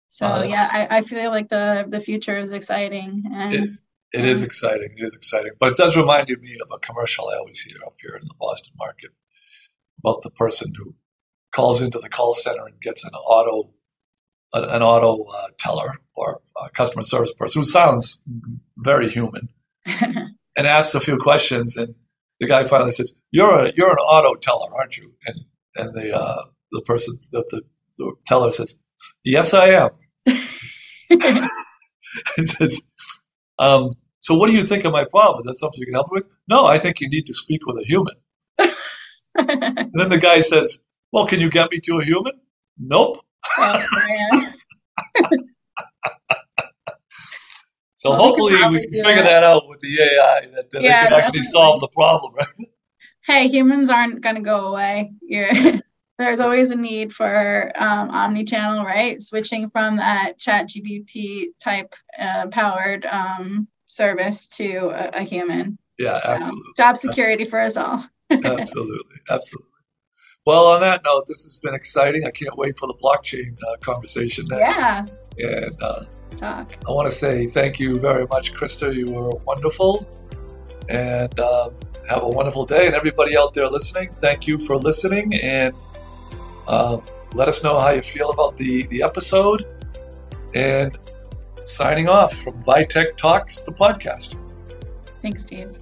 So 0.09 0.27
oh, 0.27 0.43
yeah 0.43 0.69
I, 0.71 0.99
I 0.99 1.01
feel 1.03 1.31
like 1.31 1.49
the 1.49 1.85
the 1.87 2.01
future 2.01 2.37
is 2.37 2.53
exciting 2.53 3.25
and 3.33 3.55
it, 3.55 3.71
it 4.13 4.25
is 4.25 4.43
exciting 4.43 4.95
it 4.97 5.05
is 5.05 5.15
exciting. 5.15 5.53
But 5.61 5.73
it 5.73 5.77
does 5.77 5.97
remind 5.97 6.29
me 6.29 6.57
of 6.63 6.71
a 6.75 6.79
commercial 6.79 7.29
i 7.29 7.37
always 7.37 7.61
hear 7.61 7.77
up 7.87 7.97
here 8.01 8.19
in 8.21 8.27
the 8.27 8.35
boston 8.39 8.75
market 8.79 9.11
about 9.99 10.23
the 10.23 10.31
person 10.31 10.73
who 10.77 10.95
calls 11.55 11.81
into 11.81 11.99
the 11.99 12.09
call 12.09 12.35
center 12.35 12.67
and 12.67 12.81
gets 12.81 13.05
an 13.05 13.15
auto 13.15 13.71
an 14.53 14.83
auto 14.83 15.25
uh, 15.25 15.49
teller 15.59 16.01
or 16.15 16.41
customer 16.77 17.03
service 17.03 17.33
person 17.33 17.61
who 17.61 17.65
sounds 17.65 18.21
very 18.77 19.11
human 19.11 19.49
and 20.57 20.67
asks 20.67 20.95
a 20.95 21.01
few 21.01 21.17
questions 21.17 21.77
and 21.77 21.95
the 22.40 22.47
guy 22.47 22.64
finally 22.64 22.93
says 22.93 23.14
you're 23.31 23.67
a 23.67 23.73
you're 23.77 23.90
an 23.90 23.99
auto 23.99 24.35
teller 24.35 24.69
aren't 24.77 24.97
you? 24.97 25.12
And 25.27 25.40
and 25.77 25.95
the 25.95 26.17
uh, 26.17 26.45
the 26.73 26.83
person 26.83 27.14
the, 27.33 27.45
the, 27.51 27.62
the, 27.99 28.12
teller 28.27 28.53
says 28.53 28.79
yes 29.25 29.55
i 29.55 29.69
am. 29.69 29.90
He 32.37 32.47
says 32.47 32.81
um, 33.59 33.95
so 34.21 34.35
what 34.35 34.49
do 34.49 34.53
you 34.53 34.64
think 34.64 34.85
of 34.85 34.93
my 34.93 35.05
problem? 35.05 35.40
Is 35.40 35.47
that 35.47 35.57
something 35.57 35.81
you 35.81 35.87
can 35.87 35.95
help 35.95 36.11
with? 36.11 36.29
No 36.49 36.67
i 36.67 36.79
think 36.79 37.01
you 37.01 37.09
need 37.09 37.27
to 37.27 37.35
speak 37.35 37.67
with 37.67 37.77
a 37.79 37.85
human. 37.85 38.14
And 39.37 39.90
then 39.95 40.11
the 40.11 40.19
guy 40.19 40.40
says 40.40 40.79
well, 41.14 41.27
can 41.27 41.38
you 41.38 41.49
get 41.49 41.71
me 41.71 41.79
to 41.79 42.01
a 42.01 42.05
human? 42.05 42.33
Nope. 42.77 43.25
Oh, 43.57 43.87
so 48.05 48.11
well, 48.11 48.19
hopefully 48.19 48.55
we, 48.55 48.69
we 48.69 48.81
can 48.81 48.90
figure 48.90 49.23
that. 49.23 49.23
that. 49.23 49.45
out 49.45 49.67
with 49.67 49.81
the 49.81 49.99
AI 49.99 50.47
that, 50.55 50.71
that 50.71 50.83
yeah, 50.83 51.05
they 51.05 51.09
can 51.09 51.25
actually 51.25 51.43
solve 51.45 51.81
the 51.81 51.88
problem, 51.88 52.35
right? 52.35 52.69
Hey, 53.25 53.49
humans 53.49 53.88
aren't 53.88 54.21
going 54.21 54.37
to 54.37 54.43
go 54.43 54.67
away. 54.67 55.14
You're, 55.23 55.51
there's 56.19 56.38
always 56.38 56.71
a 56.71 56.77
need 56.77 57.14
for 57.14 57.73
um, 57.77 58.11
omni-channel, 58.11 58.85
right? 58.85 59.19
Switching 59.19 59.71
from 59.71 59.97
that 59.97 60.38
ChatGPT 60.38 61.47
type 61.59 61.95
uh, 62.21 62.49
powered 62.49 63.07
um, 63.07 63.69
service 63.87 64.49
to 64.49 64.90
a, 64.90 65.21
a 65.21 65.23
human. 65.23 65.79
Yeah, 65.99 66.21
absolutely. 66.23 66.73
job 66.77 66.99
security 66.99 67.45
absolutely. 67.45 67.51
for 67.51 67.61
us 67.61 67.77
all. 67.79 68.05
absolutely, 68.31 69.17
absolutely. 69.31 69.71
Well, 70.45 70.67
on 70.67 70.83
that 70.83 71.01
note, 71.05 71.25
this 71.27 71.43
has 71.45 71.59
been 71.62 71.73
exciting. 71.73 72.27
I 72.27 72.31
can't 72.31 72.59
wait 72.59 72.79
for 72.79 72.87
the 72.87 72.95
blockchain 73.03 73.57
uh, 73.67 73.79
conversation 73.79 74.45
next. 74.51 74.79
Yeah. 74.79 75.07
And 75.38 75.83
uh, 75.83 76.05
Talk. 76.37 76.77
I 76.87 76.90
want 76.90 77.07
to 77.11 77.12
say 77.12 77.47
thank 77.47 77.79
you 77.79 77.99
very 77.99 78.27
much, 78.27 78.55
Christa. 78.55 78.94
You 78.94 79.11
were 79.11 79.31
wonderful. 79.47 80.07
And 80.88 81.38
uh, 81.40 81.70
have 82.09 82.23
a 82.23 82.29
wonderful 82.29 82.66
day. 82.66 82.87
And 82.87 82.94
everybody 82.94 83.37
out 83.37 83.55
there 83.55 83.68
listening, 83.68 84.14
thank 84.14 84.47
you 84.47 84.59
for 84.59 84.77
listening. 84.77 85.35
And 85.35 85.75
um, 86.68 87.03
let 87.33 87.49
us 87.49 87.64
know 87.64 87.81
how 87.81 87.90
you 87.90 88.03
feel 88.03 88.31
about 88.31 88.57
the, 88.57 88.85
the 88.85 89.03
episode. 89.03 89.66
And 90.55 90.97
signing 91.61 92.09
off 92.09 92.35
from 92.35 92.62
Vitech 92.62 93.16
Talks, 93.16 93.62
the 93.62 93.73
podcast. 93.73 94.37
Thanks, 95.23 95.42
Steve. 95.42 95.79